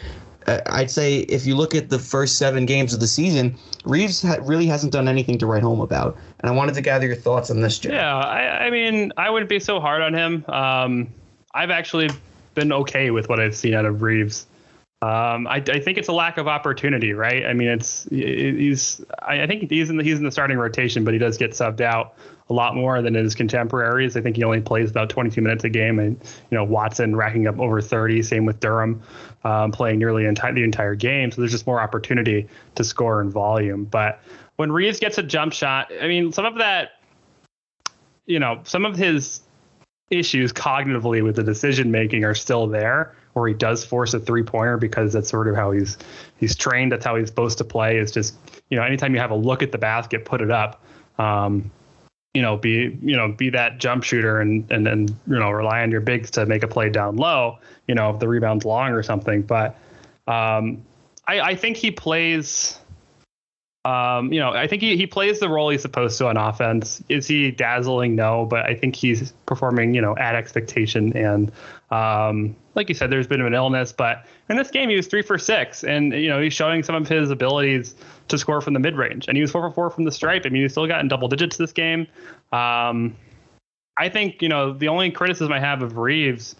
uh, 0.48 0.58
I'd 0.66 0.90
say 0.90 1.20
if 1.20 1.46
you 1.46 1.54
look 1.54 1.72
at 1.72 1.88
the 1.88 2.00
first 2.00 2.36
seven 2.36 2.66
games 2.66 2.92
of 2.92 2.98
the 2.98 3.06
season, 3.06 3.56
Reeves 3.84 4.22
ha- 4.22 4.38
really 4.42 4.66
hasn't 4.66 4.92
done 4.92 5.06
anything 5.06 5.38
to 5.38 5.46
write 5.46 5.62
home 5.62 5.80
about. 5.80 6.18
And 6.40 6.50
I 6.50 6.52
wanted 6.52 6.74
to 6.74 6.80
gather 6.80 7.06
your 7.06 7.14
thoughts 7.14 7.48
on 7.48 7.60
this, 7.60 7.78
Jim. 7.78 7.92
Yeah, 7.92 8.16
I, 8.16 8.66
I, 8.66 8.70
mean, 8.70 9.12
I 9.16 9.30
wouldn't 9.30 9.48
be 9.48 9.60
so 9.60 9.78
hard 9.78 10.02
on 10.02 10.14
him. 10.14 10.44
Um, 10.48 11.08
I've 11.54 11.70
actually 11.70 12.10
been 12.54 12.72
okay 12.72 13.12
with 13.12 13.28
what 13.28 13.38
I've 13.38 13.54
seen 13.54 13.74
out 13.74 13.84
of 13.84 14.02
Reeves. 14.02 14.46
Um, 15.02 15.48
I, 15.48 15.56
I, 15.56 15.80
think 15.80 15.98
it's 15.98 16.06
a 16.06 16.12
lack 16.12 16.38
of 16.38 16.46
opportunity, 16.46 17.12
right? 17.12 17.44
I 17.44 17.54
mean, 17.54 17.66
it's 17.66 18.04
he's 18.08 19.04
I, 19.20 19.48
think 19.48 19.68
he's 19.68 19.90
in 19.90 19.96
the 19.96 20.04
he's 20.04 20.18
in 20.18 20.24
the 20.24 20.30
starting 20.30 20.56
rotation, 20.58 21.02
but 21.02 21.12
he 21.12 21.18
does 21.18 21.36
get 21.36 21.50
subbed 21.50 21.80
out 21.80 22.14
a 22.48 22.52
lot 22.52 22.76
more 22.76 23.02
than 23.02 23.14
his 23.14 23.34
contemporaries. 23.34 24.16
I 24.16 24.20
think 24.20 24.36
he 24.36 24.44
only 24.44 24.60
plays 24.60 24.92
about 24.92 25.10
22 25.10 25.42
minutes 25.42 25.64
a 25.64 25.70
game, 25.70 25.98
and 25.98 26.16
you 26.52 26.56
know 26.56 26.62
Watson 26.62 27.16
racking 27.16 27.48
up 27.48 27.58
over 27.58 27.80
30. 27.80 28.22
Same 28.22 28.46
with 28.46 28.60
Durham, 28.60 29.02
um, 29.42 29.72
playing 29.72 29.98
nearly 29.98 30.22
enti- 30.22 30.54
the 30.54 30.62
entire 30.62 30.94
game. 30.94 31.32
So 31.32 31.40
there's 31.40 31.50
just 31.50 31.66
more 31.66 31.80
opportunity 31.80 32.48
to 32.76 32.84
score 32.84 33.20
in 33.20 33.28
volume. 33.28 33.86
But 33.86 34.20
when 34.54 34.70
Reeves 34.70 35.00
gets 35.00 35.18
a 35.18 35.24
jump 35.24 35.52
shot, 35.52 35.90
I 36.00 36.06
mean, 36.06 36.30
some 36.30 36.44
of 36.44 36.58
that, 36.58 37.00
you 38.26 38.38
know, 38.38 38.60
some 38.62 38.84
of 38.84 38.94
his 38.94 39.40
issues 40.10 40.52
cognitively 40.52 41.24
with 41.24 41.34
the 41.34 41.42
decision 41.42 41.90
making 41.90 42.22
are 42.22 42.36
still 42.36 42.68
there 42.68 43.16
where 43.32 43.48
he 43.48 43.54
does 43.54 43.84
force 43.84 44.14
a 44.14 44.20
three 44.20 44.42
pointer 44.42 44.76
because 44.76 45.12
that's 45.12 45.28
sort 45.28 45.48
of 45.48 45.56
how 45.56 45.72
he's 45.72 45.98
he's 46.36 46.56
trained. 46.56 46.92
That's 46.92 47.04
how 47.04 47.16
he's 47.16 47.28
supposed 47.28 47.58
to 47.58 47.64
play. 47.64 47.98
Is 47.98 48.10
just 48.10 48.34
you 48.70 48.76
know 48.76 48.84
anytime 48.84 49.14
you 49.14 49.20
have 49.20 49.30
a 49.30 49.36
look 49.36 49.62
at 49.62 49.72
the 49.72 49.78
basket, 49.78 50.24
put 50.24 50.40
it 50.40 50.50
up. 50.50 50.82
Um, 51.18 51.70
you 52.34 52.42
know, 52.42 52.56
be 52.56 52.98
you 53.02 53.16
know 53.16 53.28
be 53.28 53.50
that 53.50 53.78
jump 53.78 54.04
shooter 54.04 54.40
and 54.40 54.70
and 54.70 54.86
then 54.86 55.08
you 55.26 55.38
know 55.38 55.50
rely 55.50 55.82
on 55.82 55.90
your 55.90 56.00
bigs 56.00 56.30
to 56.32 56.46
make 56.46 56.62
a 56.62 56.68
play 56.68 56.90
down 56.90 57.16
low. 57.16 57.58
You 57.86 57.94
know 57.94 58.10
if 58.10 58.20
the 58.20 58.28
rebound's 58.28 58.64
long 58.64 58.92
or 58.92 59.02
something. 59.02 59.42
But 59.42 59.76
um, 60.26 60.82
I, 61.26 61.40
I 61.40 61.54
think 61.56 61.76
he 61.76 61.90
plays 61.90 62.78
um, 63.84 64.32
you 64.32 64.38
know, 64.38 64.50
I 64.50 64.68
think 64.68 64.80
he, 64.80 64.96
he 64.96 65.06
plays 65.06 65.40
the 65.40 65.48
role 65.48 65.70
he's 65.70 65.82
supposed 65.82 66.16
to 66.18 66.28
on 66.28 66.36
offense. 66.36 67.02
Is 67.08 67.26
he 67.26 67.50
dazzling? 67.50 68.14
No, 68.14 68.46
but 68.46 68.64
I 68.64 68.74
think 68.74 68.94
he's 68.94 69.32
performing, 69.44 69.94
you 69.94 70.00
know, 70.00 70.16
at 70.16 70.36
expectation. 70.36 71.16
And 71.16 71.50
um, 71.90 72.54
like 72.74 72.88
you 72.88 72.94
said, 72.94 73.10
there's 73.10 73.26
been 73.26 73.40
an 73.40 73.54
illness, 73.54 73.92
but 73.92 74.26
in 74.48 74.56
this 74.56 74.70
game 74.70 74.88
he 74.88 74.96
was 74.96 75.06
three 75.06 75.22
for 75.22 75.38
six, 75.38 75.84
and 75.84 76.12
you 76.12 76.28
know 76.28 76.40
he's 76.40 76.52
showing 76.52 76.82
some 76.82 76.94
of 76.94 77.08
his 77.08 77.30
abilities 77.30 77.94
to 78.28 78.38
score 78.38 78.60
from 78.60 78.74
the 78.74 78.80
mid 78.80 78.96
range. 78.96 79.28
And 79.28 79.36
he 79.36 79.42
was 79.42 79.50
four 79.50 79.62
for 79.68 79.74
four 79.74 79.90
from 79.90 80.04
the 80.04 80.12
stripe. 80.12 80.42
I 80.46 80.48
mean, 80.48 80.62
he's 80.62 80.72
still 80.72 80.86
got 80.86 81.00
in 81.00 81.08
double 81.08 81.28
digits 81.28 81.56
this 81.56 81.72
game. 81.72 82.06
Um, 82.52 83.16
I 83.98 84.08
think 84.08 84.40
you 84.40 84.48
know 84.48 84.72
the 84.72 84.88
only 84.88 85.10
criticism 85.10 85.52
I 85.52 85.60
have 85.60 85.82
of 85.82 85.98
Reeves, 85.98 86.56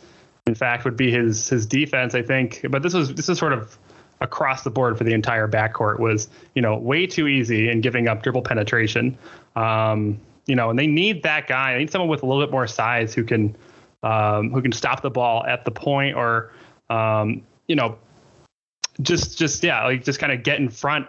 in 0.47 0.55
fact, 0.55 0.85
would 0.85 0.97
be 0.97 1.11
his 1.11 1.49
his 1.49 1.67
defense. 1.67 2.15
I 2.15 2.23
think, 2.23 2.67
but 2.71 2.83
this 2.83 2.95
was 2.95 3.15
this 3.15 3.29
is 3.29 3.39
sort 3.39 3.53
of 3.53 3.79
across 4.21 4.63
the 4.63 4.71
board 4.71 4.97
for 4.97 5.05
the 5.05 5.13
entire 5.13 5.49
backcourt 5.49 5.99
was, 5.99 6.29
you 6.55 6.63
know, 6.63 6.79
way 6.79 7.07
too 7.07 7.27
easy 7.27 7.69
in 7.69 7.81
giving 7.81 8.07
up 8.07 8.23
dribble 8.23 8.43
penetration. 8.43 9.19
Um, 9.57 10.21
you 10.47 10.57
know, 10.57 10.71
and 10.71 10.79
they 10.79 10.87
need 10.87 11.23
that 11.25 11.47
guy. 11.47 11.73
They 11.73 11.81
need 11.81 11.91
someone 11.91 12.09
with 12.09 12.23
a 12.23 12.27
little 12.27 12.43
bit 12.43 12.51
more 12.51 12.67
size 12.67 13.15
who 13.15 13.25
can 13.25 13.57
um, 14.03 14.51
who 14.53 14.63
can 14.63 14.73
stop 14.73 15.03
the 15.03 15.11
ball 15.11 15.45
at 15.45 15.65
the 15.65 15.71
point 15.71 16.17
or 16.17 16.53
um, 16.91 17.43
you 17.67 17.77
know, 17.77 17.99
just 19.01 19.39
just 19.39 19.65
yeah, 19.65 19.85
like 19.85 20.05
just 20.05 20.19
kind 20.19 20.33
of 20.33 20.43
get 20.43 20.59
in 20.59 20.69
front 20.69 21.07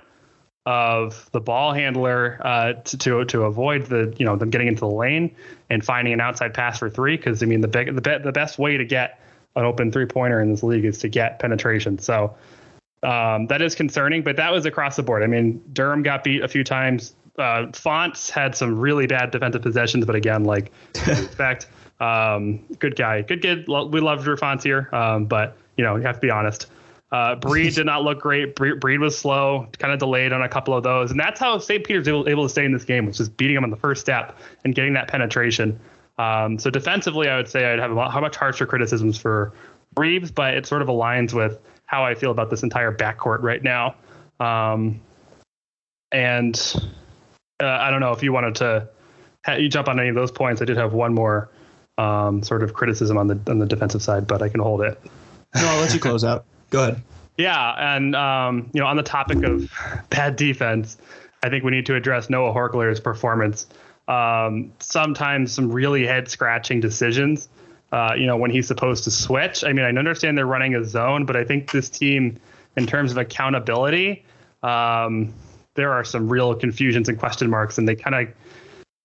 of 0.66 1.30
the 1.32 1.42
ball 1.42 1.74
handler 1.74 2.40
uh, 2.44 2.74
to, 2.74 2.98
to 2.98 3.26
to 3.26 3.44
avoid 3.44 3.86
the 3.88 4.14
you 4.18 4.26
know 4.26 4.36
them 4.36 4.50
getting 4.50 4.68
into 4.68 4.80
the 4.82 4.90
lane 4.90 5.36
and 5.70 5.84
finding 5.84 6.14
an 6.14 6.22
outside 6.22 6.54
pass 6.54 6.80
for 6.80 6.90
three 6.90 7.18
because 7.18 7.44
I 7.44 7.46
mean 7.46 7.60
the 7.60 7.68
big 7.68 7.94
the, 7.94 8.02
be, 8.02 8.18
the 8.18 8.32
best 8.32 8.58
way 8.58 8.78
to 8.78 8.86
get 8.86 9.20
an 9.56 9.66
open 9.66 9.92
three 9.92 10.06
pointer 10.06 10.42
in 10.42 10.50
this 10.50 10.64
league 10.64 10.86
is 10.86 11.00
to 11.00 11.10
get 11.10 11.40
penetration. 11.40 12.00
So 12.00 12.36
um, 13.04 13.48
that 13.48 13.62
is 13.62 13.76
concerning, 13.76 14.24
but 14.24 14.38
that 14.38 14.52
was 14.52 14.66
across 14.66 14.96
the 14.96 15.04
board. 15.04 15.24
I 15.24 15.28
mean, 15.28 15.62
Durham 15.74 16.02
got 16.02 16.24
beat 16.24 16.42
a 16.42 16.48
few 16.48 16.64
times. 16.64 17.14
Uh, 17.38 17.68
Fonts 17.74 18.30
had 18.30 18.56
some 18.56 18.80
really 18.80 19.06
bad 19.06 19.32
defensive 19.32 19.62
possessions, 19.62 20.06
but 20.06 20.16
again, 20.16 20.46
like 20.46 20.72
expect, 20.96 21.68
um, 22.04 22.60
good 22.80 22.96
guy, 22.96 23.22
good 23.22 23.42
kid. 23.42 23.68
We 23.68 24.02
love 24.02 24.24
Drew 24.24 24.36
Fonts 24.36 24.64
here, 24.64 24.90
um, 24.92 25.26
but 25.26 25.58
you 25.78 25.84
know 25.84 25.96
you 25.96 26.04
have 26.04 26.16
to 26.16 26.22
be 26.22 26.30
honest. 26.30 26.68
Uh, 27.12 27.36
Breed 27.36 27.74
did 27.76 27.86
not 27.86 28.04
look 28.04 28.20
great. 28.20 28.56
Breed, 28.56 29.00
was 29.00 29.18
slow, 29.18 29.68
kind 29.78 29.94
of 29.94 30.00
delayed 30.00 30.34
on 30.34 30.42
a 30.42 30.50
couple 30.50 30.74
of 30.74 30.84
those, 30.84 31.12
and 31.12 31.20
that's 31.20 31.40
how 31.40 31.58
St. 31.60 31.86
Peter's 31.86 32.08
able, 32.08 32.28
able 32.28 32.44
to 32.44 32.50
stay 32.50 32.66
in 32.66 32.74
this 32.74 32.84
game, 32.84 33.06
which 33.06 33.20
is 33.20 33.30
beating 33.30 33.56
them 33.56 33.64
on 33.64 33.70
the 33.70 33.78
first 33.78 34.02
step 34.02 34.38
and 34.66 34.76
getting 34.76 34.94
that 34.94 35.08
penetration. 35.08 35.80
Um, 36.18 36.60
so 36.60 36.70
defensively, 36.70 37.30
I 37.30 37.38
would 37.38 37.48
say 37.48 37.72
I'd 37.72 37.80
have 37.80 37.92
a 37.92 37.94
lot, 37.94 38.12
how 38.12 38.20
much 38.20 38.36
harsher 38.36 38.66
criticisms 38.66 39.18
for 39.18 39.54
Reeves, 39.96 40.32
but 40.32 40.56
it 40.56 40.66
sort 40.66 40.82
of 40.82 40.88
aligns 40.88 41.34
with 41.34 41.60
how 41.86 42.04
I 42.04 42.16
feel 42.16 42.32
about 42.32 42.50
this 42.50 42.64
entire 42.64 42.92
backcourt 42.92 43.42
right 43.42 43.62
now. 43.62 43.96
Um, 44.40 45.00
and 46.12 46.56
uh, 47.62 47.68
I 47.68 47.92
don't 47.92 48.00
know 48.00 48.12
if 48.12 48.24
you 48.24 48.34
wanted 48.34 48.56
to 48.56 48.90
ha- 49.46 49.56
you 49.56 49.70
jump 49.70 49.88
on 49.88 50.00
any 50.00 50.10
of 50.10 50.16
those 50.16 50.32
points. 50.32 50.62
I 50.62 50.66
did 50.66 50.78
have 50.78 50.94
one 50.94 51.14
more 51.14 51.50
um, 51.98 52.44
sort 52.44 52.64
of 52.64 52.74
criticism 52.74 53.18
on 53.18 53.28
the 53.28 53.40
on 53.48 53.60
the 53.60 53.66
defensive 53.66 54.02
side, 54.02 54.28
but 54.28 54.42
I 54.42 54.50
can 54.50 54.60
hold 54.60 54.82
it. 54.82 55.00
No, 55.56 55.68
I'll 55.68 55.82
let 55.82 55.94
you 55.94 56.00
close 56.02 56.24
out. 56.24 56.46
Go 56.70 56.84
ahead. 56.84 57.02
Yeah, 57.38 57.96
and 57.96 58.16
um, 58.16 58.70
you 58.74 58.82
know, 58.82 58.88
on 58.88 58.98
the 58.98 59.04
topic 59.04 59.44
of 59.44 59.72
bad 60.10 60.36
defense, 60.36 60.98
I 61.42 61.50
think 61.50 61.64
we 61.64 61.72
need 61.72 61.86
to 61.88 61.96
address 61.96 62.30
Noah 62.30 62.54
Horchler's 62.54 63.00
performance. 63.00 63.68
Um, 64.08 64.74
sometimes 64.80 65.54
some 65.54 65.72
really 65.72 66.06
head 66.06 66.30
scratching 66.30 66.82
decisions 66.82 67.48
uh, 67.94 68.16
you 68.18 68.26
know, 68.26 68.36
when 68.36 68.50
he's 68.50 68.68
supposed 68.68 69.04
to 69.04 69.12
switch. 69.12 69.64
I 69.64 69.72
mean, 69.72 69.86
I 69.86 69.90
understand 69.90 70.36
they're 70.36 70.48
running 70.48 70.74
a 70.74 70.84
zone, 70.84 71.28
but 71.28 71.38
I 71.38 71.44
think 71.44 71.72
this 71.72 71.90
team, 71.90 72.40
in 72.76 72.88
terms 72.88 73.12
of 73.12 73.20
accountability, 73.20 74.26
um, 74.64 75.32
there 75.76 75.94
are 75.94 76.04
some 76.04 76.28
real 76.28 76.56
confusions 76.56 77.08
and 77.08 77.20
question 77.20 77.52
marks, 77.52 77.78
and 77.78 77.88
they 77.88 77.96
kind 77.96 78.16
of 78.16 78.34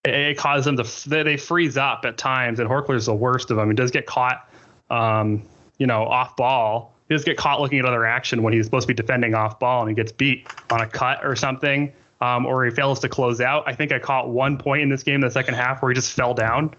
it 0.04 0.36
causes 0.38 0.64
them 0.64 0.76
to 0.76 1.08
they 1.08 1.36
freeze 1.36 1.76
up 1.76 2.04
at 2.04 2.16
times. 2.16 2.60
And 2.60 2.68
Horchler's 2.68 3.06
the 3.06 3.14
worst 3.14 3.50
of 3.50 3.56
them. 3.56 3.68
He 3.68 3.74
does 3.74 3.90
get 3.90 4.06
caught, 4.06 4.48
um, 4.90 5.42
you 5.78 5.86
know, 5.86 6.04
off 6.04 6.36
ball. 6.36 6.94
He 7.08 7.14
does 7.14 7.24
get 7.24 7.36
caught 7.36 7.60
looking 7.60 7.78
at 7.78 7.84
other 7.84 8.04
action 8.04 8.42
when 8.42 8.52
he's 8.52 8.66
supposed 8.66 8.86
to 8.86 8.94
be 8.94 8.94
defending 8.94 9.34
off 9.34 9.58
ball, 9.58 9.80
and 9.80 9.88
he 9.88 9.94
gets 9.94 10.12
beat 10.12 10.46
on 10.70 10.80
a 10.80 10.86
cut 10.86 11.24
or 11.24 11.34
something. 11.36 11.92
Um, 12.20 12.46
or 12.46 12.64
he 12.64 12.72
fails 12.72 12.98
to 13.00 13.08
close 13.08 13.40
out. 13.40 13.62
I 13.66 13.74
think 13.74 13.92
I 13.92 14.00
caught 14.00 14.28
one 14.28 14.58
point 14.58 14.82
in 14.82 14.88
this 14.88 15.04
game 15.04 15.16
in 15.16 15.20
the 15.20 15.30
second 15.30 15.54
half 15.54 15.80
where 15.80 15.90
he 15.90 15.94
just 15.94 16.12
fell 16.12 16.34
down 16.34 16.74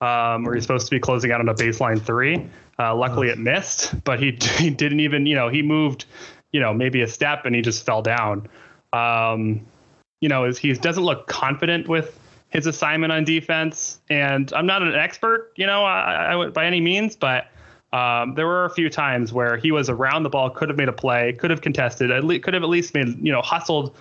um, 0.00 0.44
where 0.44 0.54
he's 0.54 0.64
supposed 0.64 0.86
to 0.86 0.90
be 0.90 1.00
closing 1.00 1.32
out 1.32 1.40
on 1.40 1.48
a 1.48 1.54
baseline 1.54 2.00
three. 2.00 2.48
Uh, 2.78 2.94
luckily, 2.94 3.28
it 3.28 3.38
missed, 3.38 4.04
but 4.04 4.20
he, 4.20 4.38
he 4.56 4.70
didn't 4.70 5.00
even, 5.00 5.26
you 5.26 5.34
know, 5.34 5.48
he 5.48 5.62
moved, 5.62 6.06
you 6.52 6.60
know, 6.60 6.72
maybe 6.72 7.02
a 7.02 7.08
step 7.08 7.44
and 7.44 7.54
he 7.54 7.62
just 7.62 7.84
fell 7.84 8.02
down. 8.02 8.46
Um, 8.92 9.66
you 10.20 10.28
know, 10.28 10.50
he 10.50 10.72
doesn't 10.74 11.02
look 11.02 11.26
confident 11.26 11.88
with 11.88 12.18
his 12.54 12.66
assignment 12.66 13.12
on 13.12 13.24
defense. 13.24 14.00
And 14.08 14.50
I'm 14.54 14.64
not 14.64 14.80
an 14.82 14.94
expert, 14.94 15.52
you 15.56 15.66
know, 15.66 15.84
I, 15.84 16.34
I, 16.34 16.48
by 16.48 16.64
any 16.64 16.80
means, 16.80 17.16
but 17.16 17.48
um, 17.92 18.34
there 18.34 18.46
were 18.46 18.64
a 18.64 18.70
few 18.70 18.88
times 18.88 19.32
where 19.32 19.56
he 19.56 19.72
was 19.72 19.90
around 19.90 20.22
the 20.22 20.30
ball, 20.30 20.48
could 20.48 20.68
have 20.68 20.78
made 20.78 20.88
a 20.88 20.92
play, 20.92 21.32
could 21.34 21.50
have 21.50 21.60
contested, 21.60 22.10
at 22.10 22.22
could 22.42 22.54
have 22.54 22.62
at 22.62 22.68
least 22.68 22.94
made, 22.94 23.08
you 23.24 23.32
know, 23.32 23.42
hustled 23.42 23.94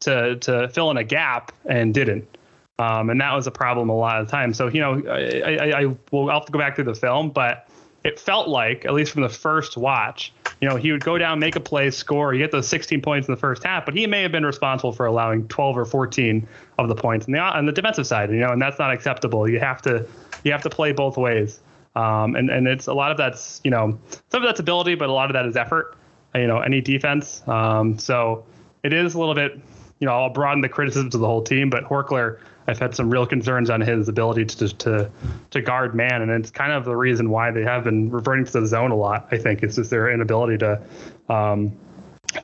to 0.00 0.36
to 0.36 0.68
fill 0.68 0.90
in 0.90 0.96
a 0.96 1.04
gap 1.04 1.52
and 1.66 1.94
didn't. 1.94 2.36
Um, 2.78 3.10
and 3.10 3.20
that 3.20 3.34
was 3.34 3.46
a 3.46 3.50
problem 3.50 3.90
a 3.90 3.94
lot 3.94 4.20
of 4.20 4.26
the 4.26 4.30
time. 4.30 4.54
So, 4.54 4.68
you 4.68 4.80
know, 4.80 5.02
I, 5.08 5.52
I, 5.52 5.82
I 5.82 5.96
will 6.10 6.30
have 6.30 6.46
to 6.46 6.52
go 6.52 6.58
back 6.58 6.76
through 6.76 6.84
the 6.84 6.94
film, 6.94 7.30
but 7.30 7.68
it 8.04 8.18
felt 8.18 8.48
like, 8.48 8.86
at 8.86 8.94
least 8.94 9.12
from 9.12 9.22
the 9.22 9.28
first 9.28 9.76
watch, 9.76 10.32
you 10.60 10.68
know, 10.68 10.76
he 10.76 10.92
would 10.92 11.04
go 11.04 11.16
down, 11.16 11.38
make 11.38 11.56
a 11.56 11.60
play, 11.60 11.90
score, 11.90 12.34
you 12.34 12.40
get 12.40 12.52
those 12.52 12.68
16 12.68 13.00
points 13.00 13.28
in 13.28 13.32
the 13.34 13.40
first 13.40 13.64
half, 13.64 13.86
but 13.86 13.96
he 13.96 14.06
may 14.06 14.22
have 14.22 14.32
been 14.32 14.44
responsible 14.44 14.92
for 14.92 15.06
allowing 15.06 15.48
12 15.48 15.78
or 15.78 15.84
14 15.84 16.46
of 16.78 16.88
the 16.88 16.94
points 16.94 17.26
on 17.26 17.32
the 17.32 17.38
on 17.38 17.66
the 17.66 17.72
defensive 17.72 18.06
side, 18.06 18.30
you 18.30 18.40
know, 18.40 18.52
and 18.52 18.60
that's 18.60 18.78
not 18.78 18.92
acceptable. 18.92 19.48
You 19.48 19.58
have 19.60 19.80
to 19.82 20.06
you 20.44 20.52
have 20.52 20.62
to 20.62 20.70
play 20.70 20.92
both 20.92 21.16
ways. 21.16 21.60
Um, 21.96 22.36
and 22.36 22.50
and 22.50 22.68
it's 22.68 22.86
a 22.86 22.94
lot 22.94 23.10
of 23.10 23.16
that's 23.16 23.60
you 23.64 23.70
know 23.70 23.98
some 24.28 24.42
of 24.42 24.48
that's 24.48 24.60
ability, 24.60 24.94
but 24.94 25.08
a 25.08 25.12
lot 25.12 25.30
of 25.30 25.34
that 25.34 25.46
is 25.46 25.56
effort. 25.56 25.96
You 26.34 26.46
know, 26.46 26.60
any 26.60 26.80
defense. 26.80 27.42
Um, 27.48 27.98
so 27.98 28.44
it 28.84 28.92
is 28.92 29.14
a 29.14 29.18
little 29.18 29.34
bit, 29.34 29.58
you 29.98 30.06
know, 30.06 30.12
I'll 30.12 30.30
broaden 30.30 30.60
the 30.60 30.68
criticism 30.68 31.10
to 31.10 31.18
the 31.18 31.26
whole 31.26 31.42
team, 31.42 31.70
but 31.70 31.84
Horchler, 31.84 32.38
I've 32.66 32.78
had 32.78 32.94
some 32.94 33.10
real 33.10 33.26
concerns 33.26 33.70
on 33.70 33.80
his 33.80 34.08
ability 34.08 34.44
to 34.46 34.68
to 34.68 35.10
to 35.50 35.62
guard 35.62 35.94
man, 35.94 36.22
and 36.22 36.30
it's 36.30 36.50
kind 36.50 36.72
of 36.72 36.84
the 36.84 36.96
reason 36.96 37.30
why 37.30 37.50
they 37.50 37.62
have 37.62 37.84
been 37.84 38.10
reverting 38.10 38.44
to 38.44 38.60
the 38.60 38.66
zone 38.66 38.90
a 38.90 38.96
lot. 38.96 39.28
I 39.30 39.38
think 39.38 39.62
it's 39.62 39.76
just 39.76 39.90
their 39.90 40.10
inability 40.10 40.58
to 40.58 40.80
um, 41.28 41.72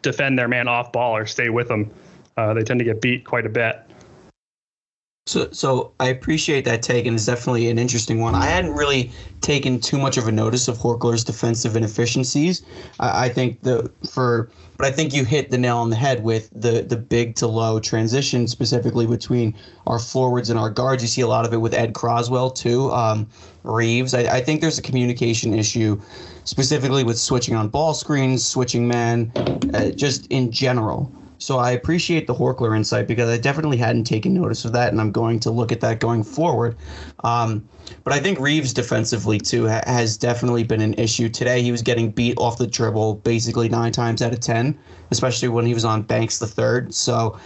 defend 0.02 0.38
their 0.38 0.48
man 0.48 0.68
off 0.68 0.92
ball 0.92 1.16
or 1.16 1.26
stay 1.26 1.48
with 1.48 1.68
them. 1.68 1.90
Uh, 2.36 2.54
they 2.54 2.62
tend 2.62 2.78
to 2.80 2.84
get 2.84 3.00
beat 3.00 3.24
quite 3.24 3.46
a 3.46 3.48
bit. 3.48 3.85
So, 5.28 5.48
so 5.50 5.92
I 5.98 6.06
appreciate 6.08 6.64
that 6.66 6.82
take, 6.82 7.04
and 7.04 7.16
it's 7.16 7.26
definitely 7.26 7.68
an 7.68 7.80
interesting 7.80 8.20
one. 8.20 8.36
I 8.36 8.46
hadn't 8.46 8.74
really 8.74 9.10
taken 9.40 9.80
too 9.80 9.98
much 9.98 10.16
of 10.16 10.28
a 10.28 10.32
notice 10.32 10.68
of 10.68 10.78
Horchler's 10.78 11.24
defensive 11.24 11.74
inefficiencies. 11.74 12.62
I, 13.00 13.24
I 13.24 13.28
think 13.28 13.60
the 13.62 13.90
for, 14.08 14.48
but 14.76 14.86
I 14.86 14.92
think 14.92 15.12
you 15.12 15.24
hit 15.24 15.50
the 15.50 15.58
nail 15.58 15.78
on 15.78 15.90
the 15.90 15.96
head 15.96 16.22
with 16.22 16.48
the 16.54 16.82
the 16.82 16.96
big 16.96 17.34
to 17.36 17.48
low 17.48 17.80
transition, 17.80 18.46
specifically 18.46 19.04
between 19.04 19.52
our 19.88 19.98
forwards 19.98 20.48
and 20.48 20.60
our 20.60 20.70
guards. 20.70 21.02
You 21.02 21.08
see 21.08 21.22
a 21.22 21.26
lot 21.26 21.44
of 21.44 21.52
it 21.52 21.56
with 21.56 21.74
Ed 21.74 21.92
Croswell 21.92 22.50
too. 22.50 22.92
Um, 22.92 23.28
Reeves, 23.64 24.14
I, 24.14 24.36
I 24.36 24.40
think 24.40 24.60
there's 24.60 24.78
a 24.78 24.82
communication 24.82 25.54
issue, 25.54 26.00
specifically 26.44 27.02
with 27.02 27.18
switching 27.18 27.56
on 27.56 27.68
ball 27.68 27.94
screens, 27.94 28.46
switching 28.46 28.86
man, 28.86 29.32
uh, 29.74 29.90
just 29.90 30.28
in 30.28 30.52
general. 30.52 31.10
So 31.38 31.58
I 31.58 31.72
appreciate 31.72 32.26
the 32.26 32.34
Horchler 32.34 32.76
insight 32.76 33.06
because 33.06 33.28
I 33.28 33.36
definitely 33.36 33.76
hadn't 33.76 34.04
taken 34.04 34.34
notice 34.34 34.64
of 34.64 34.72
that, 34.72 34.92
and 34.92 35.00
I'm 35.00 35.12
going 35.12 35.40
to 35.40 35.50
look 35.50 35.72
at 35.72 35.80
that 35.80 36.00
going 36.00 36.22
forward. 36.22 36.76
Um, 37.24 37.68
but 38.04 38.12
I 38.12 38.20
think 38.20 38.40
Reeves 38.40 38.72
defensively 38.72 39.38
too 39.38 39.68
ha- 39.68 39.82
has 39.86 40.16
definitely 40.16 40.64
been 40.64 40.80
an 40.80 40.94
issue 40.94 41.28
today. 41.28 41.62
He 41.62 41.70
was 41.70 41.82
getting 41.82 42.10
beat 42.10 42.36
off 42.38 42.58
the 42.58 42.66
dribble 42.66 43.16
basically 43.16 43.68
nine 43.68 43.92
times 43.92 44.22
out 44.22 44.32
of 44.32 44.40
ten, 44.40 44.78
especially 45.10 45.48
when 45.48 45.66
he 45.66 45.74
was 45.74 45.84
on 45.84 46.02
Banks 46.02 46.38
the 46.38 46.46
third. 46.46 46.94
So 46.94 47.38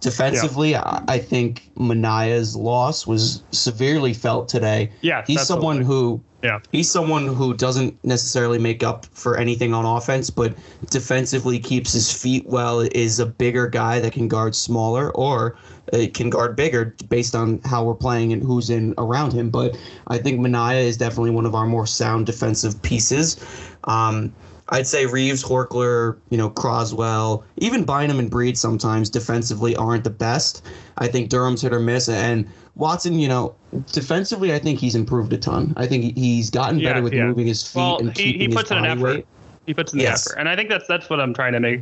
defensively, 0.00 0.72
yeah. 0.72 1.02
I 1.08 1.18
think 1.18 1.70
Minaya's 1.76 2.56
loss 2.56 3.06
was 3.06 3.42
severely 3.50 4.14
felt 4.14 4.48
today. 4.48 4.90
Yeah, 5.00 5.24
he's 5.26 5.42
someone 5.42 5.80
who 5.80 6.22
yeah. 6.44 6.60
He's 6.72 6.90
someone 6.90 7.26
who 7.26 7.54
doesn't 7.54 8.04
necessarily 8.04 8.58
make 8.58 8.82
up 8.82 9.06
for 9.06 9.38
anything 9.38 9.72
on 9.72 9.86
offense, 9.86 10.28
but 10.28 10.54
defensively 10.90 11.58
keeps 11.58 11.94
his 11.94 12.12
feet 12.12 12.46
well, 12.46 12.80
is 12.80 13.18
a 13.18 13.24
bigger 13.24 13.66
guy 13.66 13.98
that 14.00 14.12
can 14.12 14.28
guard 14.28 14.54
smaller 14.54 15.10
or 15.12 15.56
uh, 15.94 16.04
can 16.12 16.28
guard 16.28 16.54
bigger 16.54 16.94
based 17.08 17.34
on 17.34 17.60
how 17.64 17.82
we're 17.82 17.94
playing 17.94 18.34
and 18.34 18.42
who's 18.42 18.68
in 18.68 18.92
around 18.98 19.32
him. 19.32 19.48
But 19.48 19.74
I 20.08 20.18
think 20.18 20.38
Minaya 20.38 20.82
is 20.82 20.98
definitely 20.98 21.30
one 21.30 21.46
of 21.46 21.54
our 21.54 21.66
more 21.66 21.86
sound 21.86 22.26
defensive 22.26 22.80
pieces. 22.82 23.42
Um, 23.84 24.30
I'd 24.70 24.86
say 24.86 25.06
Reeves, 25.06 25.44
Horchler, 25.44 26.16
you 26.30 26.38
know, 26.38 26.48
Croswell, 26.48 27.44
even 27.56 27.84
Bynum 27.84 28.18
and 28.18 28.30
Breed 28.30 28.56
sometimes 28.56 29.10
defensively 29.10 29.76
aren't 29.76 30.04
the 30.04 30.10
best. 30.10 30.64
I 30.96 31.06
think 31.08 31.28
Durham's 31.28 31.60
hit 31.60 31.74
or 31.74 31.80
miss. 31.80 32.08
And 32.08 32.48
Watson, 32.74 33.18
you 33.18 33.28
know, 33.28 33.54
defensively, 33.92 34.54
I 34.54 34.58
think 34.58 34.78
he's 34.78 34.94
improved 34.94 35.32
a 35.32 35.38
ton. 35.38 35.74
I 35.76 35.86
think 35.86 36.16
he's 36.16 36.50
gotten 36.50 36.78
better 36.78 36.98
yeah, 36.98 37.04
with 37.04 37.12
yeah. 37.12 37.26
moving 37.26 37.46
his 37.46 37.66
feet 37.66 37.78
well, 37.78 37.98
and 37.98 38.16
he, 38.16 38.32
keeping 38.32 38.50
he 38.50 38.56
puts 38.56 38.70
his 38.70 38.78
in 38.78 38.84
an 38.84 38.98
effort. 38.98 39.16
Weight. 39.16 39.26
He 39.66 39.74
puts 39.74 39.92
in 39.92 39.98
the 39.98 40.04
yes. 40.04 40.26
effort, 40.26 40.38
and 40.38 40.48
I 40.48 40.56
think 40.56 40.70
that's 40.70 40.86
that's 40.86 41.08
what 41.10 41.20
I'm 41.20 41.34
trying 41.34 41.52
to 41.52 41.60
make. 41.60 41.80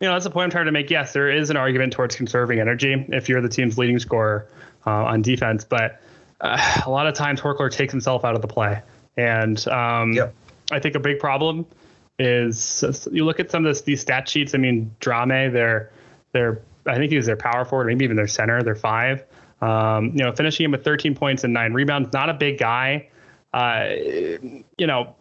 You 0.00 0.08
know, 0.08 0.12
that's 0.12 0.24
the 0.24 0.30
point 0.30 0.44
I'm 0.44 0.50
trying 0.50 0.66
to 0.66 0.72
make. 0.72 0.90
Yes, 0.90 1.12
there 1.12 1.30
is 1.30 1.48
an 1.50 1.56
argument 1.56 1.92
towards 1.92 2.16
conserving 2.16 2.60
energy 2.60 3.06
if 3.08 3.28
you're 3.28 3.40
the 3.40 3.48
team's 3.48 3.78
leading 3.78 3.98
scorer 3.98 4.48
uh, 4.86 5.04
on 5.04 5.22
defense, 5.22 5.64
but 5.64 6.00
uh, 6.40 6.82
a 6.84 6.90
lot 6.90 7.06
of 7.06 7.14
times 7.14 7.40
Horchler 7.40 7.70
takes 7.70 7.92
himself 7.92 8.24
out 8.24 8.34
of 8.34 8.42
the 8.42 8.48
play, 8.48 8.82
and 9.16 9.66
um, 9.68 10.12
yep. 10.12 10.34
I 10.70 10.78
think 10.78 10.94
a 10.94 11.00
big 11.00 11.18
problem 11.18 11.66
is 12.18 12.84
you 13.12 13.24
look 13.24 13.40
at 13.40 13.50
some 13.50 13.64
of 13.64 13.70
this, 13.70 13.82
these 13.82 14.00
stat 14.00 14.28
sheets. 14.28 14.54
I 14.54 14.58
mean, 14.58 14.94
Drame, 15.00 15.52
they're 15.52 15.90
they're 16.32 16.60
I 16.86 16.96
think 16.96 17.12
he's 17.12 17.26
their 17.26 17.36
power 17.36 17.64
forward, 17.64 17.86
maybe 17.86 18.04
even 18.04 18.16
their 18.16 18.26
center. 18.26 18.62
They're 18.62 18.74
five. 18.74 19.24
Um, 19.60 20.12
you 20.14 20.22
know, 20.22 20.32
finishing 20.32 20.64
him 20.64 20.72
with 20.72 20.84
13 20.84 21.14
points 21.14 21.44
and 21.44 21.52
nine 21.52 21.72
rebounds. 21.72 22.12
Not 22.12 22.28
a 22.28 22.34
big 22.34 22.58
guy. 22.58 23.08
Uh, 23.52 23.88
you 24.76 24.86
know, 24.86 25.14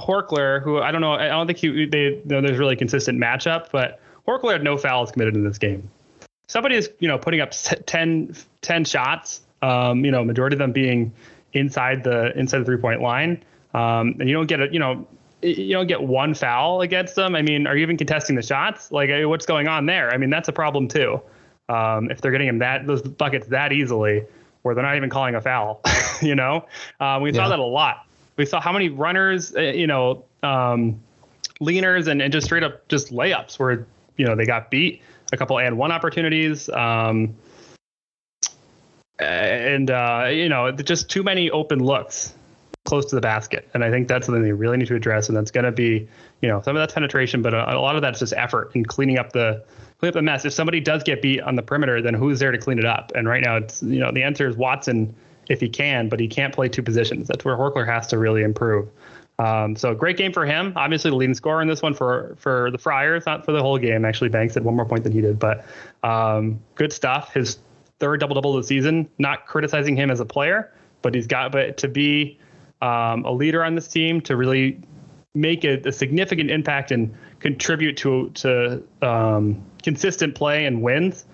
Horchler, 0.00 0.62
who 0.62 0.78
I 0.78 0.92
don't 0.92 1.00
know, 1.00 1.12
I 1.12 1.28
don't 1.28 1.46
think 1.46 1.58
he 1.58 1.86
they 1.86 2.20
know, 2.24 2.40
there's 2.40 2.58
really 2.58 2.76
consistent 2.76 3.20
matchup, 3.20 3.66
but 3.70 4.00
Horchler 4.26 4.52
had 4.52 4.62
no 4.62 4.76
fouls 4.76 5.12
committed 5.12 5.34
in 5.34 5.44
this 5.44 5.58
game. 5.58 5.90
Somebody 6.46 6.76
is 6.76 6.90
you 6.98 7.08
know 7.08 7.18
putting 7.18 7.40
up 7.40 7.50
10, 7.50 8.34
10 8.62 8.84
shots. 8.84 9.42
Um, 9.62 10.04
you 10.04 10.10
know, 10.10 10.24
majority 10.24 10.54
of 10.54 10.58
them 10.58 10.72
being 10.72 11.12
inside 11.52 12.02
the 12.02 12.36
inside 12.38 12.60
the 12.60 12.64
three 12.64 12.78
point 12.78 13.02
line. 13.02 13.42
Um, 13.74 14.16
and 14.18 14.28
you 14.28 14.34
don't 14.34 14.46
get 14.46 14.60
a 14.60 14.72
you 14.72 14.78
know 14.78 15.06
you 15.42 15.72
don't 15.72 15.86
get 15.86 16.02
one 16.02 16.34
foul 16.34 16.80
against 16.82 17.14
them. 17.14 17.34
I 17.34 17.42
mean, 17.42 17.66
are 17.66 17.76
you 17.76 17.82
even 17.82 17.96
contesting 17.96 18.36
the 18.36 18.42
shots? 18.42 18.92
Like, 18.92 19.10
what's 19.26 19.46
going 19.46 19.68
on 19.68 19.86
there? 19.86 20.10
I 20.10 20.16
mean, 20.16 20.30
that's 20.30 20.48
a 20.48 20.52
problem 20.52 20.88
too. 20.88 21.20
Um, 21.68 22.10
if 22.10 22.20
they're 22.20 22.32
getting 22.32 22.48
him 22.48 22.58
that 22.58 22.86
those 22.86 23.02
buckets 23.02 23.46
that 23.48 23.72
easily, 23.72 24.24
where 24.62 24.74
they're 24.74 24.84
not 24.84 24.96
even 24.96 25.08
calling 25.08 25.34
a 25.34 25.40
foul, 25.40 25.80
you 26.22 26.34
know, 26.34 26.66
um, 26.98 27.22
we 27.22 27.30
yeah. 27.30 27.36
saw 27.36 27.48
that 27.48 27.58
a 27.58 27.64
lot. 27.64 28.06
We 28.36 28.46
saw 28.46 28.60
how 28.60 28.72
many 28.72 28.88
runners, 28.88 29.54
uh, 29.54 29.60
you 29.60 29.86
know, 29.86 30.24
um, 30.42 31.00
leaners 31.60 32.08
and, 32.08 32.20
and 32.20 32.32
just 32.32 32.46
straight 32.46 32.62
up 32.62 32.88
just 32.88 33.12
layups 33.12 33.58
where 33.58 33.86
you 34.16 34.26
know 34.26 34.34
they 34.34 34.46
got 34.46 34.70
beat. 34.70 35.02
A 35.32 35.36
couple 35.36 35.60
and 35.60 35.78
one 35.78 35.92
opportunities. 35.92 36.68
Um, 36.70 37.36
and 39.20 39.90
uh, 39.90 40.28
you 40.30 40.48
know, 40.48 40.72
just 40.72 41.08
too 41.08 41.22
many 41.22 41.50
open 41.50 41.78
looks 41.78 42.34
close 42.90 43.06
to 43.06 43.14
the 43.14 43.20
basket. 43.20 43.68
And 43.72 43.84
I 43.84 43.90
think 43.90 44.08
that's 44.08 44.26
something 44.26 44.42
they 44.42 44.50
really 44.50 44.76
need 44.76 44.88
to 44.88 44.96
address. 44.96 45.28
And 45.28 45.36
that's 45.36 45.52
going 45.52 45.64
to 45.64 45.70
be, 45.70 46.08
you 46.42 46.48
know, 46.48 46.60
some 46.60 46.74
of 46.74 46.82
that's 46.82 46.92
penetration, 46.92 47.40
but 47.40 47.54
a, 47.54 47.76
a 47.76 47.78
lot 47.78 47.94
of 47.94 48.02
that's 48.02 48.18
just 48.18 48.32
effort 48.36 48.72
in 48.74 48.84
cleaning 48.84 49.16
up 49.16 49.32
the 49.32 49.64
clean 49.98 50.08
up 50.08 50.14
the 50.14 50.22
mess. 50.22 50.44
If 50.44 50.52
somebody 50.52 50.80
does 50.80 51.04
get 51.04 51.22
beat 51.22 51.40
on 51.40 51.54
the 51.54 51.62
perimeter, 51.62 52.02
then 52.02 52.14
who's 52.14 52.40
there 52.40 52.50
to 52.50 52.58
clean 52.58 52.80
it 52.80 52.84
up? 52.84 53.12
And 53.14 53.28
right 53.28 53.44
now, 53.44 53.58
it's 53.58 53.80
you 53.80 54.00
know, 54.00 54.10
the 54.10 54.24
answer 54.24 54.48
is 54.48 54.56
Watson 54.56 55.14
if 55.48 55.60
he 55.60 55.68
can, 55.68 56.08
but 56.08 56.18
he 56.18 56.26
can't 56.26 56.52
play 56.52 56.68
two 56.68 56.82
positions. 56.82 57.28
That's 57.28 57.44
where 57.44 57.56
Horchler 57.56 57.86
has 57.86 58.08
to 58.08 58.18
really 58.18 58.42
improve. 58.42 58.88
Um, 59.38 59.76
so 59.76 59.94
great 59.94 60.16
game 60.16 60.32
for 60.32 60.44
him. 60.44 60.72
Obviously, 60.74 61.10
the 61.10 61.16
leading 61.16 61.34
scorer 61.34 61.62
in 61.62 61.68
this 61.68 61.82
one 61.82 61.94
for 61.94 62.34
for 62.40 62.72
the 62.72 62.78
Friars, 62.78 63.24
not 63.24 63.44
for 63.44 63.52
the 63.52 63.62
whole 63.62 63.78
game. 63.78 64.04
Actually, 64.04 64.30
Banks 64.30 64.54
had 64.54 64.64
one 64.64 64.74
more 64.74 64.84
point 64.84 65.04
than 65.04 65.12
he 65.12 65.20
did, 65.20 65.38
but 65.38 65.64
um, 66.02 66.58
good 66.74 66.92
stuff. 66.92 67.32
His 67.32 67.60
third 68.00 68.18
double 68.18 68.34
double 68.34 68.56
of 68.56 68.64
the 68.64 68.66
season. 68.66 69.08
Not 69.18 69.46
criticizing 69.46 69.94
him 69.94 70.10
as 70.10 70.18
a 70.18 70.24
player, 70.24 70.72
but 71.02 71.14
he's 71.14 71.28
got 71.28 71.52
but 71.52 71.76
to 71.78 71.88
be 71.88 72.38
um, 72.80 73.24
a 73.24 73.32
leader 73.32 73.64
on 73.64 73.74
this 73.74 73.88
team 73.88 74.20
to 74.22 74.36
really 74.36 74.80
make 75.34 75.64
a, 75.64 75.80
a 75.86 75.92
significant 75.92 76.50
impact 76.50 76.90
and 76.90 77.14
contribute 77.38 77.96
to 77.98 78.30
to 78.30 78.82
um, 79.02 79.62
consistent 79.82 80.34
play 80.34 80.66
and 80.66 80.82
wins, 80.82 81.24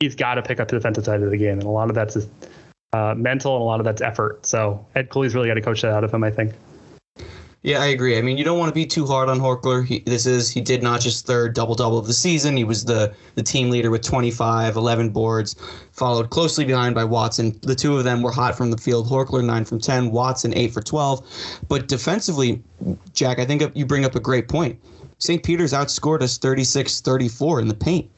he's 0.00 0.14
got 0.14 0.34
to 0.34 0.42
pick 0.42 0.60
up 0.60 0.68
the 0.68 0.76
defensive 0.76 1.04
side 1.04 1.22
of 1.22 1.30
the 1.30 1.36
game, 1.36 1.58
and 1.58 1.64
a 1.64 1.70
lot 1.70 1.88
of 1.88 1.94
that's 1.94 2.14
just, 2.14 2.28
uh, 2.92 3.14
mental 3.16 3.54
and 3.54 3.62
a 3.62 3.64
lot 3.64 3.80
of 3.80 3.84
that's 3.84 4.02
effort. 4.02 4.44
So 4.46 4.84
Ed 4.94 5.10
Cooley's 5.10 5.34
really 5.34 5.48
got 5.48 5.54
to 5.54 5.62
coach 5.62 5.82
that 5.82 5.92
out 5.92 6.04
of 6.04 6.12
him, 6.12 6.24
I 6.24 6.30
think. 6.30 6.54
Yeah, 7.62 7.82
I 7.82 7.86
agree. 7.86 8.16
I 8.16 8.22
mean, 8.22 8.38
you 8.38 8.44
don't 8.44 8.58
want 8.58 8.70
to 8.70 8.74
be 8.74 8.86
too 8.86 9.06
hard 9.06 9.28
on 9.28 9.38
Horchler. 9.38 9.84
He, 9.84 9.98
this 10.00 10.24
is 10.24 10.50
he 10.50 10.62
did 10.62 10.82
not 10.82 11.02
just 11.02 11.26
third 11.26 11.54
double 11.54 11.74
double 11.74 11.98
of 11.98 12.06
the 12.06 12.14
season. 12.14 12.56
He 12.56 12.64
was 12.64 12.86
the 12.86 13.14
the 13.34 13.42
team 13.42 13.68
leader 13.68 13.90
with 13.90 14.00
25, 14.02 14.76
11 14.76 15.10
boards, 15.10 15.56
followed 15.92 16.30
closely 16.30 16.64
behind 16.64 16.94
by 16.94 17.04
Watson. 17.04 17.58
The 17.60 17.74
two 17.74 17.98
of 17.98 18.04
them 18.04 18.22
were 18.22 18.32
hot 18.32 18.56
from 18.56 18.70
the 18.70 18.78
field. 18.78 19.08
Horchler 19.08 19.44
nine 19.44 19.66
from 19.66 19.78
10, 19.78 20.10
Watson 20.10 20.54
eight 20.56 20.72
for 20.72 20.80
12. 20.80 21.62
But 21.68 21.86
defensively, 21.86 22.62
Jack, 23.12 23.38
I 23.38 23.44
think 23.44 23.62
you 23.74 23.84
bring 23.84 24.06
up 24.06 24.14
a 24.14 24.20
great 24.20 24.48
point. 24.48 24.80
St. 25.18 25.42
Peter's 25.42 25.74
outscored 25.74 26.22
us 26.22 26.38
36-34 26.38 27.60
in 27.60 27.68
the 27.68 27.74
paint. 27.74 28.10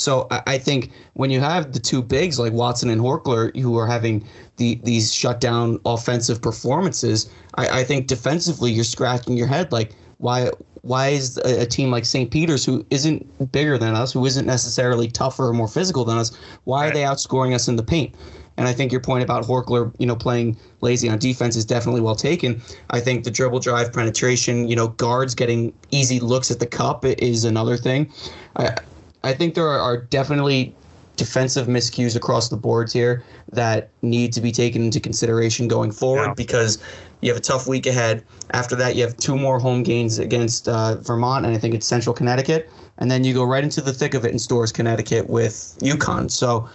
So 0.00 0.26
I 0.30 0.58
think 0.58 0.90
when 1.14 1.30
you 1.30 1.40
have 1.40 1.72
the 1.72 1.78
two 1.78 2.02
bigs 2.02 2.38
like 2.38 2.52
Watson 2.52 2.90
and 2.90 3.00
Horchler 3.00 3.54
who 3.56 3.76
are 3.78 3.86
having 3.86 4.26
the 4.56 4.80
these 4.84 5.12
shutdown 5.12 5.78
offensive 5.84 6.40
performances, 6.40 7.30
I, 7.56 7.80
I 7.80 7.84
think 7.84 8.06
defensively 8.06 8.70
you're 8.72 8.84
scratching 8.84 9.36
your 9.36 9.46
head 9.46 9.72
like 9.72 9.94
why 10.18 10.50
why 10.82 11.08
is 11.08 11.38
a, 11.38 11.62
a 11.62 11.66
team 11.66 11.90
like 11.90 12.04
St. 12.04 12.30
Peter's 12.30 12.64
who 12.64 12.84
isn't 12.90 13.52
bigger 13.52 13.78
than 13.78 13.94
us, 13.94 14.12
who 14.12 14.24
isn't 14.24 14.46
necessarily 14.46 15.08
tougher 15.08 15.48
or 15.48 15.52
more 15.52 15.68
physical 15.68 16.04
than 16.04 16.18
us, 16.18 16.36
why 16.64 16.88
are 16.88 16.92
they 16.92 17.02
outscoring 17.02 17.54
us 17.54 17.68
in 17.68 17.76
the 17.76 17.82
paint? 17.82 18.14
And 18.56 18.66
I 18.66 18.72
think 18.72 18.90
your 18.90 19.00
point 19.00 19.22
about 19.22 19.44
Horchler, 19.44 19.94
you 19.98 20.06
know, 20.06 20.16
playing 20.16 20.56
lazy 20.80 21.08
on 21.08 21.18
defense 21.18 21.54
is 21.54 21.64
definitely 21.64 22.00
well 22.00 22.16
taken. 22.16 22.60
I 22.90 22.98
think 22.98 23.22
the 23.22 23.30
dribble 23.30 23.60
drive 23.60 23.92
penetration, 23.92 24.66
you 24.66 24.74
know, 24.74 24.88
guards 24.88 25.34
getting 25.34 25.72
easy 25.92 26.18
looks 26.18 26.50
at 26.50 26.58
the 26.58 26.66
cup 26.66 27.04
is 27.04 27.44
another 27.44 27.76
thing. 27.76 28.12
I, 28.56 28.76
I 29.24 29.34
think 29.34 29.54
there 29.54 29.68
are, 29.68 29.78
are 29.78 29.96
definitely 29.96 30.74
defensive 31.18 31.66
miscues 31.66 32.16
across 32.16 32.48
the 32.48 32.56
boards 32.56 32.92
here 32.92 33.24
that 33.52 33.90
need 34.02 34.32
to 34.32 34.40
be 34.40 34.52
taken 34.52 34.82
into 34.84 35.00
consideration 35.00 35.68
going 35.68 35.90
forward 35.90 36.28
yeah. 36.28 36.34
because 36.34 36.78
you 37.20 37.28
have 37.28 37.36
a 37.36 37.42
tough 37.42 37.66
week 37.66 37.86
ahead. 37.86 38.24
After 38.52 38.76
that, 38.76 38.94
you 38.94 39.02
have 39.02 39.16
two 39.16 39.36
more 39.36 39.58
home 39.58 39.82
games 39.82 40.18
against 40.18 40.68
uh, 40.68 40.94
Vermont, 40.96 41.44
and 41.44 41.54
I 41.54 41.58
think 41.58 41.74
it's 41.74 41.86
Central 41.86 42.14
Connecticut, 42.14 42.70
and 42.98 43.10
then 43.10 43.24
you 43.24 43.34
go 43.34 43.44
right 43.44 43.64
into 43.64 43.80
the 43.80 43.92
thick 43.92 44.14
of 44.14 44.24
it 44.24 44.30
in 44.30 44.38
Storrs, 44.38 44.70
Connecticut 44.70 45.28
with 45.28 45.76
UConn. 45.80 46.30
So 46.30 46.68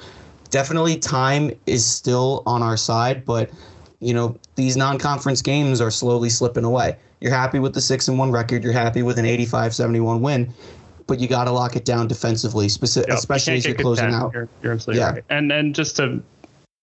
definitely 0.49 0.97
time 0.97 1.51
is 1.65 1.85
still 1.85 2.43
on 2.45 2.61
our 2.61 2.77
side, 2.77 3.23
but 3.25 3.49
you 4.01 4.13
know 4.13 4.37
these 4.55 4.75
non-conference 4.75 5.41
games 5.41 5.79
are 5.79 5.91
slowly 5.91 6.29
slipping 6.29 6.65
away. 6.65 6.97
You're 7.21 7.31
happy 7.31 7.59
with 7.59 7.73
the 7.73 7.79
six 7.79 8.09
and 8.09 8.19
one 8.19 8.31
record. 8.31 8.65
You're 8.65 8.73
happy 8.73 9.01
with 9.01 9.17
an 9.17 9.23
85-71 9.23 10.19
win 10.19 10.53
but 11.13 11.19
you 11.19 11.27
got 11.27 11.43
to 11.43 11.51
lock 11.51 11.75
it 11.75 11.85
down 11.85 12.07
defensively, 12.07 12.65
speci- 12.65 13.07
Yep, 13.07 13.09
especially 13.09 13.53
you 13.53 13.57
as 13.57 13.65
you're 13.67 13.75
closing 13.75 14.11
out. 14.11 14.33
You're, 14.33 14.49
you're 14.63 14.73
absolutely 14.73 15.01
Yeah. 15.01 15.11
right. 15.11 15.23
And 15.29 15.51
and 15.51 15.75
just 15.75 15.95
to 15.97 16.23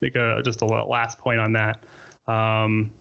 make 0.00 0.14
a 0.14 0.40
just 0.44 0.60
a 0.60 0.66
last 0.66 1.18
point 1.18 1.40
on 1.40 1.52
that. 1.54 1.82
Um, 2.28 2.92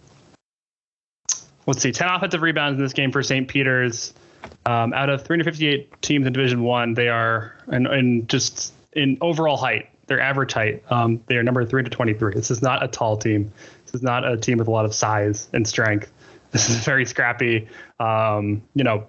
let's 1.67 1.83
see, 1.83 1.91
10 1.91 2.09
offensive 2.09 2.41
rebounds 2.41 2.79
in 2.79 2.83
this 2.83 2.93
game 2.93 3.11
for 3.11 3.21
St. 3.21 3.47
Peter's. 3.47 4.15
Um, 4.65 4.91
out 4.93 5.11
of 5.11 5.23
358 5.23 6.01
teams 6.01 6.25
in 6.25 6.33
Division 6.33 6.63
One, 6.63 6.95
they 6.95 7.09
are 7.09 7.53
and, 7.67 7.85
and 7.85 8.27
just 8.27 8.73
in 8.93 9.15
overall 9.21 9.57
height, 9.57 9.87
their 10.07 10.19
average 10.19 10.53
height, 10.53 10.83
um, 10.89 11.21
they 11.27 11.35
are 11.35 11.43
number 11.43 11.63
three 11.63 11.83
to 11.83 11.91
23. 11.91 12.33
This 12.33 12.49
is 12.49 12.63
not 12.63 12.81
a 12.81 12.87
tall 12.87 13.17
team. 13.17 13.51
This 13.85 13.93
is 13.93 14.01
not 14.01 14.27
a 14.27 14.35
team 14.35 14.57
with 14.57 14.67
a 14.67 14.71
lot 14.71 14.85
of 14.85 14.95
size 14.95 15.47
and 15.53 15.67
strength. 15.67 16.11
This 16.49 16.71
is 16.71 16.77
very 16.83 17.05
scrappy, 17.05 17.67
um, 17.99 18.63
you 18.73 18.83
know, 18.83 19.05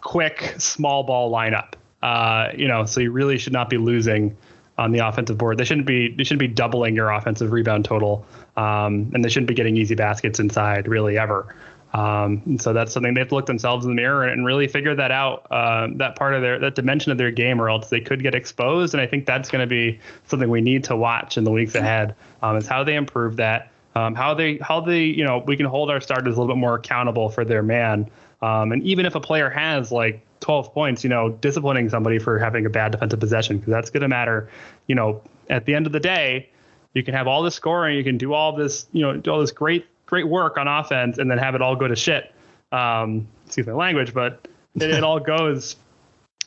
quick 0.00 0.54
small 0.58 1.02
ball 1.02 1.30
lineup. 1.30 1.74
Uh, 2.02 2.50
you 2.56 2.68
know, 2.68 2.84
so 2.84 3.00
you 3.00 3.10
really 3.10 3.38
should 3.38 3.52
not 3.52 3.68
be 3.68 3.76
losing 3.76 4.36
on 4.78 4.92
the 4.92 5.00
offensive 5.00 5.36
board. 5.36 5.58
They 5.58 5.64
shouldn't 5.64 5.86
be 5.86 6.14
they 6.14 6.24
shouldn't 6.24 6.40
be 6.40 6.48
doubling 6.48 6.94
your 6.94 7.10
offensive 7.10 7.50
rebound 7.52 7.84
total, 7.84 8.24
um, 8.56 9.10
and 9.12 9.24
they 9.24 9.28
shouldn't 9.28 9.48
be 9.48 9.54
getting 9.54 9.76
easy 9.76 9.94
baskets 9.94 10.38
inside 10.38 10.86
really 10.86 11.18
ever. 11.18 11.54
Um, 11.94 12.42
and 12.44 12.60
so 12.60 12.72
that's 12.72 12.92
something 12.92 13.14
they 13.14 13.20
have 13.20 13.28
to 13.28 13.34
look 13.34 13.46
themselves 13.46 13.86
in 13.86 13.90
the 13.90 13.94
mirror 13.94 14.24
and 14.24 14.44
really 14.44 14.68
figure 14.68 14.94
that 14.94 15.10
out, 15.10 15.46
uh, 15.50 15.88
that 15.94 16.16
part 16.16 16.34
of 16.34 16.42
their 16.42 16.58
that 16.58 16.74
dimension 16.74 17.10
of 17.10 17.18
their 17.18 17.30
game, 17.30 17.60
or 17.60 17.68
else 17.70 17.88
they 17.88 18.00
could 18.00 18.22
get 18.22 18.34
exposed. 18.34 18.94
And 18.94 19.00
I 19.00 19.06
think 19.06 19.26
that's 19.26 19.50
going 19.50 19.62
to 19.62 19.66
be 19.66 19.98
something 20.26 20.50
we 20.50 20.60
need 20.60 20.84
to 20.84 20.96
watch 20.96 21.36
in 21.36 21.44
the 21.44 21.50
weeks 21.50 21.74
ahead. 21.74 22.14
Um, 22.42 22.56
is 22.56 22.66
how 22.66 22.84
they 22.84 22.94
improve 22.94 23.36
that, 23.36 23.70
um, 23.94 24.14
how 24.14 24.34
they 24.34 24.58
how 24.58 24.80
they 24.80 25.02
you 25.02 25.24
know 25.24 25.42
we 25.46 25.56
can 25.56 25.66
hold 25.66 25.90
our 25.90 26.00
starters 26.00 26.36
a 26.36 26.40
little 26.40 26.54
bit 26.54 26.60
more 26.60 26.76
accountable 26.76 27.30
for 27.30 27.44
their 27.44 27.62
man. 27.62 28.08
Um, 28.40 28.72
and 28.72 28.82
even 28.82 29.06
if 29.06 29.14
a 29.14 29.20
player 29.20 29.50
has 29.50 29.90
like 29.90 30.24
12 30.40 30.72
points, 30.72 31.02
you 31.04 31.10
know, 31.10 31.30
disciplining 31.30 31.88
somebody 31.88 32.18
for 32.18 32.38
having 32.38 32.66
a 32.66 32.70
bad 32.70 32.92
defensive 32.92 33.20
possession, 33.20 33.58
because 33.58 33.72
that's 33.72 33.90
going 33.90 34.02
to 34.02 34.08
matter. 34.08 34.48
You 34.86 34.94
know, 34.94 35.22
at 35.50 35.64
the 35.64 35.74
end 35.74 35.86
of 35.86 35.92
the 35.92 36.00
day, 36.00 36.48
you 36.94 37.02
can 37.02 37.14
have 37.14 37.26
all 37.26 37.42
this 37.42 37.54
scoring, 37.54 37.96
you 37.96 38.04
can 38.04 38.18
do 38.18 38.32
all 38.32 38.52
this, 38.52 38.86
you 38.92 39.02
know, 39.02 39.16
do 39.16 39.30
all 39.30 39.40
this 39.40 39.50
great, 39.50 39.86
great 40.06 40.26
work 40.26 40.56
on 40.56 40.68
offense, 40.68 41.18
and 41.18 41.30
then 41.30 41.38
have 41.38 41.54
it 41.54 41.62
all 41.62 41.76
go 41.76 41.88
to 41.88 41.96
shit. 41.96 42.32
Um, 42.72 43.26
excuse 43.46 43.66
my 43.66 43.72
language, 43.72 44.14
but 44.14 44.46
it, 44.76 44.90
it 44.90 45.04
all 45.04 45.20
goes 45.20 45.76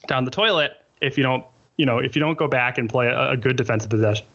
down 0.07 0.25
the 0.25 0.31
toilet 0.31 0.73
if 1.01 1.17
you 1.17 1.23
don't, 1.23 1.45
you 1.77 1.85
know, 1.85 1.99
if 1.99 2.15
you 2.15 2.19
don't 2.19 2.37
go 2.37 2.47
back 2.47 2.77
and 2.77 2.89
play 2.89 3.07
a, 3.07 3.31
a 3.31 3.37
good 3.37 3.55
defensive 3.55 3.89
possession. 3.89 4.25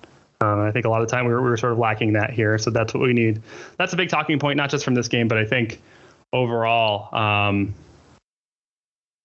Um, 0.40 0.60
I 0.60 0.70
think 0.70 0.84
a 0.84 0.90
lot 0.90 1.00
of 1.00 1.08
time 1.08 1.26
we 1.26 1.32
were, 1.32 1.42
we 1.42 1.48
were 1.48 1.56
sort 1.56 1.72
of 1.72 1.78
lacking 1.78 2.12
that 2.12 2.30
here, 2.30 2.58
so 2.58 2.70
that's 2.70 2.92
what 2.92 3.02
we 3.02 3.14
need. 3.14 3.40
That's 3.78 3.92
a 3.92 3.96
big 3.96 4.10
talking 4.10 4.38
point, 4.38 4.58
not 4.58 4.68
just 4.68 4.84
from 4.84 4.94
this 4.94 5.08
game, 5.08 5.28
but 5.28 5.38
I 5.38 5.46
think 5.46 5.80
overall. 6.32 7.14
Um, 7.14 7.74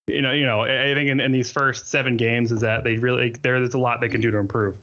you 0.07 0.21
know, 0.21 0.31
you 0.31 0.45
know, 0.45 0.61
I 0.61 0.93
think 0.93 1.09
in, 1.09 1.19
in 1.19 1.31
these 1.31 1.51
first 1.51 1.87
seven 1.87 2.17
games 2.17 2.51
is 2.51 2.61
that 2.61 2.83
they 2.83 2.97
really 2.97 3.31
there's 3.31 3.73
a 3.73 3.77
lot 3.77 4.01
they 4.01 4.09
can 4.09 4.21
do 4.21 4.31
to 4.31 4.37
improve, 4.37 4.77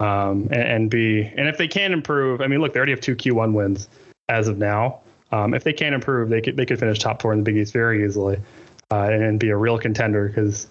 um, 0.00 0.48
and, 0.50 0.62
and 0.62 0.90
be 0.90 1.22
and 1.22 1.48
if 1.48 1.56
they 1.56 1.68
can 1.68 1.92
improve, 1.92 2.40
I 2.40 2.48
mean, 2.48 2.60
look, 2.60 2.72
they 2.72 2.78
already 2.78 2.92
have 2.92 3.00
two 3.00 3.16
Q1 3.16 3.52
wins 3.52 3.88
as 4.28 4.48
of 4.48 4.58
now. 4.58 5.00
Um, 5.30 5.54
if 5.54 5.64
they 5.64 5.72
can 5.72 5.94
improve, 5.94 6.28
they 6.28 6.40
could 6.40 6.56
they 6.56 6.66
could 6.66 6.78
finish 6.78 6.98
top 6.98 7.22
four 7.22 7.32
in 7.32 7.38
the 7.38 7.44
Big 7.44 7.56
East 7.56 7.72
very 7.72 8.04
easily, 8.04 8.38
uh, 8.90 9.02
and, 9.04 9.22
and 9.22 9.40
be 9.40 9.50
a 9.50 9.56
real 9.56 9.78
contender 9.78 10.28
because 10.28 10.66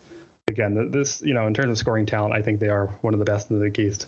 again, 0.48 0.92
this 0.92 1.22
you 1.22 1.34
know 1.34 1.48
in 1.48 1.54
terms 1.54 1.72
of 1.72 1.78
scoring 1.78 2.06
talent, 2.06 2.34
I 2.34 2.42
think 2.42 2.60
they 2.60 2.70
are 2.70 2.88
one 3.02 3.14
of 3.14 3.20
the 3.20 3.26
best 3.26 3.50
in 3.50 3.60
the 3.60 3.66
Big 3.66 3.80
East. 3.80 4.08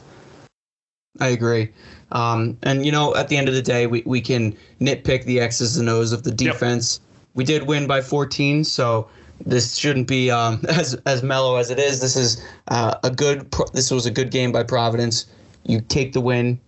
I 1.20 1.30
agree. 1.30 1.70
Um, 2.12 2.58
and 2.64 2.86
you 2.86 2.92
know, 2.92 3.16
at 3.16 3.28
the 3.28 3.38
end 3.38 3.50
of 3.50 3.56
the 3.56 3.62
day, 3.62 3.88
we, 3.88 4.04
we 4.06 4.22
can 4.22 4.56
nitpick 4.80 5.26
the 5.26 5.40
X's 5.40 5.78
and 5.78 5.90
O's 5.90 6.12
of 6.12 6.24
the 6.24 6.32
defense. 6.32 7.02
We 7.34 7.44
did 7.44 7.64
win 7.64 7.88
by 7.88 8.02
14, 8.02 8.64
so 8.64 9.08
this 9.46 9.76
shouldn't 9.76 10.08
be 10.08 10.30
um, 10.32 10.64
as 10.70 10.96
as 11.06 11.24
mellow 11.24 11.56
as 11.56 11.70
it 11.70 11.80
is. 11.80 12.00
This 12.02 12.16
is 12.16 12.44
uh, 12.68 12.96
a 13.04 13.10
good. 13.10 13.52
This 13.74 13.92
was 13.92 14.06
a 14.06 14.12
good 14.12 14.32
game 14.32 14.52
by 14.52 14.64
Providence. 14.64 15.26
You 15.66 15.82
take 15.82 16.14
the 16.14 16.22
win. 16.22 16.60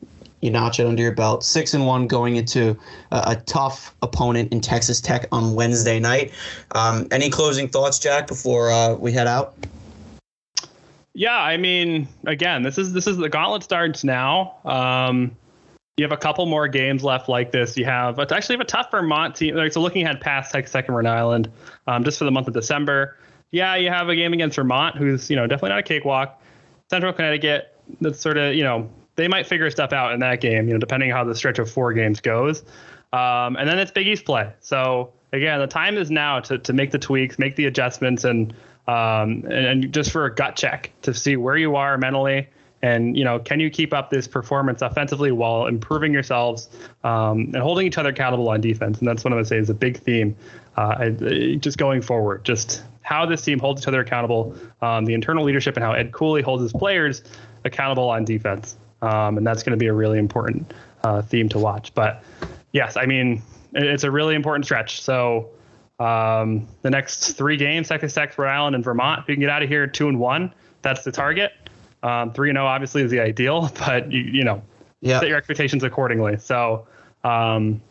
You 0.41 0.49
notch 0.49 0.79
it 0.79 0.87
under 0.87 1.03
your 1.03 1.11
belt. 1.11 1.43
Six 1.43 1.75
and 1.75 1.85
one 1.85 2.07
going 2.07 2.35
into 2.35 2.75
a, 3.11 3.23
a 3.27 3.35
tough 3.45 3.93
opponent 4.01 4.51
in 4.51 4.59
Texas 4.59 4.99
Tech 4.99 5.27
on 5.31 5.53
Wednesday 5.53 5.99
night. 5.99 6.33
Um, 6.71 7.07
any 7.11 7.29
closing 7.29 7.67
thoughts, 7.67 7.99
Jack, 7.99 8.25
before 8.25 8.71
uh, 8.71 8.95
we 8.95 9.11
head 9.11 9.27
out? 9.27 9.53
Yeah, 11.13 11.37
I 11.37 11.57
mean, 11.57 12.07
again, 12.25 12.63
this 12.63 12.77
is 12.77 12.93
this 12.93 13.07
is 13.07 13.17
the 13.17 13.29
gauntlet 13.29 13.63
starts 13.63 14.03
now. 14.03 14.55
Um, 14.63 15.35
you 15.97 16.05
have 16.05 16.11
a 16.13 16.17
couple 16.17 16.45
more 16.45 16.67
games 16.67 17.03
left 17.03 17.27
like 17.27 17.51
this. 17.51 17.77
You 17.77 17.85
have 17.85 18.17
it's 18.19 18.31
actually 18.31 18.55
have 18.55 18.61
a 18.61 18.65
tough 18.65 18.91
Vermont 18.91 19.35
team. 19.35 19.55
Like, 19.55 19.73
so 19.73 19.81
looking 19.81 20.03
ahead 20.03 20.21
past 20.21 20.51
Tech 20.51 20.87
and 20.87 20.95
Rhode 20.95 21.05
Island, 21.05 21.51
um, 21.87 22.03
just 22.03 22.17
for 22.17 22.25
the 22.25 22.31
month 22.31 22.47
of 22.47 22.53
December. 22.53 23.17
Yeah, 23.51 23.75
you 23.75 23.89
have 23.89 24.07
a 24.07 24.15
game 24.15 24.31
against 24.31 24.55
Vermont, 24.55 24.95
who's 24.95 25.29
you 25.29 25.35
know 25.35 25.47
definitely 25.47 25.69
not 25.69 25.79
a 25.79 25.83
cakewalk. 25.83 26.41
Central 26.89 27.11
Connecticut, 27.11 27.77
that's 27.99 28.19
sort 28.19 28.37
of 28.37 28.55
you 28.55 28.63
know 28.63 28.89
they 29.17 29.27
might 29.27 29.45
figure 29.45 29.69
stuff 29.69 29.91
out 29.91 30.13
in 30.13 30.21
that 30.21 30.39
game. 30.39 30.67
You 30.67 30.73
know, 30.73 30.79
depending 30.79 31.11
on 31.11 31.17
how 31.17 31.23
the 31.25 31.35
stretch 31.35 31.59
of 31.59 31.69
four 31.69 31.91
games 31.91 32.21
goes. 32.21 32.63
Um, 33.11 33.57
and 33.57 33.67
then 33.67 33.77
it's 33.77 33.91
Big 33.91 34.07
East 34.07 34.23
play. 34.23 34.49
So 34.61 35.11
again, 35.33 35.59
the 35.59 35.67
time 35.67 35.97
is 35.97 36.09
now 36.09 36.39
to 36.39 36.57
to 36.57 36.71
make 36.71 36.91
the 36.91 36.99
tweaks, 36.99 37.37
make 37.37 37.57
the 37.57 37.65
adjustments, 37.65 38.23
and 38.23 38.53
um, 38.87 39.43
and, 39.45 39.65
and 39.65 39.93
just 39.93 40.11
for 40.11 40.25
a 40.25 40.33
gut 40.33 40.55
check 40.55 40.91
to 41.03 41.13
see 41.13 41.35
where 41.35 41.57
you 41.57 41.75
are 41.75 41.97
mentally 41.97 42.47
and 42.81 43.15
you 43.15 43.23
know 43.23 43.39
can 43.39 43.59
you 43.59 43.69
keep 43.69 43.93
up 43.93 44.09
this 44.09 44.27
performance 44.27 44.81
offensively 44.81 45.31
while 45.31 45.67
improving 45.67 46.11
yourselves 46.11 46.69
um, 47.03 47.41
and 47.53 47.57
holding 47.57 47.85
each 47.85 47.97
other 47.97 48.09
accountable 48.09 48.49
on 48.49 48.61
defense. 48.61 48.99
And 48.99 49.07
that's 49.07 49.23
what 49.23 49.31
i'm 49.31 49.35
going 49.35 49.43
to 49.43 49.49
say 49.49 49.57
is 49.57 49.69
a 49.69 49.73
big 49.73 49.97
theme 49.97 50.35
uh, 50.77 51.09
just 51.09 51.77
going 51.77 52.01
forward 52.01 52.43
just 52.43 52.83
how 53.03 53.25
this 53.25 53.41
team 53.41 53.59
holds 53.59 53.81
each 53.81 53.87
other 53.87 53.99
accountable 53.99 54.55
um, 54.81 55.05
the 55.05 55.13
internal 55.13 55.43
leadership 55.43 55.75
and 55.75 55.83
how 55.83 55.93
ed 55.93 56.11
cooley 56.11 56.41
holds 56.41 56.63
his 56.63 56.73
players 56.73 57.23
accountable 57.65 58.09
on 58.09 58.25
defense. 58.25 58.77
Um, 59.03 59.37
and 59.37 59.45
that's 59.45 59.63
going 59.63 59.71
to 59.71 59.77
be 59.77 59.87
a 59.87 59.93
really 59.93 60.19
important 60.19 60.73
uh, 61.03 61.21
theme 61.21 61.49
to 61.49 61.59
watch. 61.59 61.93
But 61.93 62.23
yes 62.71 62.97
i 62.97 63.05
mean 63.05 63.41
it's 63.73 64.03
a 64.03 64.11
really 64.11 64.35
important 64.35 64.65
stretch. 64.65 65.01
So 65.01 65.49
um, 66.01 66.67
the 66.81 66.89
next 66.89 67.33
three 67.33 67.57
games, 67.57 67.87
Texas 67.89 68.13
Tech, 68.13 68.37
Rhode 68.37 68.49
Island, 68.49 68.75
and 68.75 68.83
Vermont. 68.83 69.21
If 69.21 69.29
you 69.29 69.35
can 69.35 69.41
get 69.41 69.49
out 69.49 69.61
of 69.61 69.69
here 69.69 69.85
two 69.87 70.09
and 70.09 70.19
one, 70.19 70.53
that's 70.81 71.03
the 71.03 71.11
target. 71.11 71.51
Um, 72.03 72.33
three 72.33 72.49
and 72.49 72.55
zero 72.57 72.65
obviously 72.65 73.03
is 73.03 73.11
the 73.11 73.19
ideal, 73.19 73.71
but 73.79 74.11
you 74.11 74.21
you 74.21 74.43
know 74.43 74.63
Yeah. 75.01 75.19
set 75.19 75.29
your 75.29 75.37
expectations 75.37 75.83
accordingly. 75.83 76.37
So 76.37 76.87
um, 77.23 77.81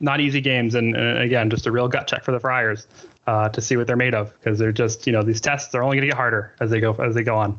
not 0.00 0.20
easy 0.20 0.40
games, 0.40 0.74
and, 0.74 0.94
and 0.94 1.18
again, 1.18 1.48
just 1.50 1.66
a 1.66 1.72
real 1.72 1.88
gut 1.88 2.06
check 2.06 2.24
for 2.24 2.32
the 2.32 2.40
Friars 2.40 2.86
uh, 3.26 3.48
to 3.50 3.60
see 3.60 3.76
what 3.76 3.86
they're 3.86 3.96
made 3.96 4.14
of 4.14 4.32
because 4.34 4.58
they're 4.58 4.72
just 4.72 5.06
you 5.06 5.12
know 5.12 5.22
these 5.22 5.40
tests 5.40 5.74
are 5.74 5.82
only 5.82 5.96
going 5.96 6.08
to 6.08 6.12
get 6.12 6.16
harder 6.16 6.54
as 6.60 6.70
they 6.70 6.80
go 6.80 6.92
as 6.94 7.14
they 7.14 7.22
go 7.22 7.36
on. 7.36 7.58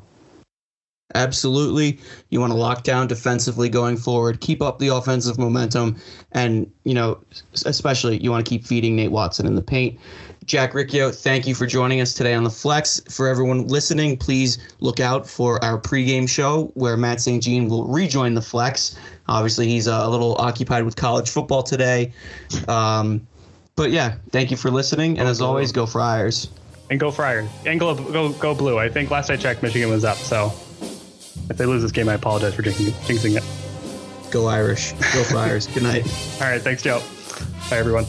Absolutely. 1.16 2.00
You 2.30 2.40
want 2.40 2.52
to 2.52 2.58
lock 2.58 2.84
down 2.84 3.08
defensively 3.08 3.70
going 3.70 3.98
forward, 3.98 4.42
keep 4.42 4.62
up 4.62 4.80
the 4.80 4.90
offensive 4.90 5.38
momentum, 5.38 5.98
and, 6.32 6.72
you 6.84 6.94
know, 6.94 7.20
especially 7.66 8.18
you 8.18 8.32
want 8.32 8.46
to 8.46 8.50
keep 8.50 8.66
feeding 8.66 8.96
Nate 8.96 9.12
Watson 9.12 9.46
in 9.46 9.56
the 9.56 9.62
paint. 9.62 10.00
Jack 10.46 10.74
Riccio, 10.74 11.12
thank 11.12 11.46
you 11.46 11.54
for 11.54 11.68
joining 11.68 12.02
us 12.02 12.14
today 12.14 12.34
on 12.34 12.44
the 12.44 12.50
Flex. 12.50 13.00
For 13.10 13.28
everyone 13.28 13.68
listening, 13.68 14.18
please 14.18 14.58
look 14.80 15.00
out 15.00 15.28
for 15.28 15.64
our 15.64 15.80
pregame 15.80 16.28
show 16.28 16.72
where 16.74 16.98
Matt 16.98 17.22
St. 17.22 17.44
Jean 17.44 17.70
will 17.70 17.86
rejoin 17.86 18.34
the 18.34 18.42
Flex. 18.42 18.98
Obviously, 19.28 19.68
he's 19.68 19.88
uh, 19.88 20.02
a 20.04 20.10
little 20.10 20.36
occupied 20.40 20.84
with 20.84 20.96
college 20.96 21.30
football 21.30 21.62
today. 21.62 22.12
Um, 22.68 23.26
but 23.76 23.92
yeah, 23.92 24.16
thank 24.32 24.52
you 24.52 24.58
for 24.58 24.72
listening. 24.72 25.20
And 25.20 25.28
as 25.28 25.42
always, 25.42 25.72
go 25.72 25.86
Friars. 25.86 26.50
And 26.90 27.00
go 27.00 27.12
Friars 27.12 27.50
and 27.66 27.80
go 27.80 27.96
go 27.96 28.34
go 28.34 28.54
blue. 28.54 28.78
I 28.78 28.90
think 28.90 29.10
last 29.12 29.30
I 29.30 29.38
checked, 29.38 29.64
Michigan 29.64 29.90
was 29.90 30.04
up. 30.04 30.18
So 30.18 30.52
if 31.52 31.58
they 31.58 31.66
lose 31.66 31.82
this 31.82 31.92
game, 31.92 32.10
I 32.10 32.14
apologize 32.16 32.56
for 32.56 32.64
jinxing, 32.64 32.92
jinxing 33.06 33.38
it. 33.38 34.32
Go 34.32 34.48
Irish. 34.48 34.94
Go 34.94 35.24
Flyers. 35.24 35.68
Good 35.68 35.84
night. 35.84 36.06
All 36.42 36.50
right, 36.50 36.62
thanks, 36.62 36.82
Joe. 36.82 37.02
Bye, 37.70 37.78
everyone. 37.78 38.06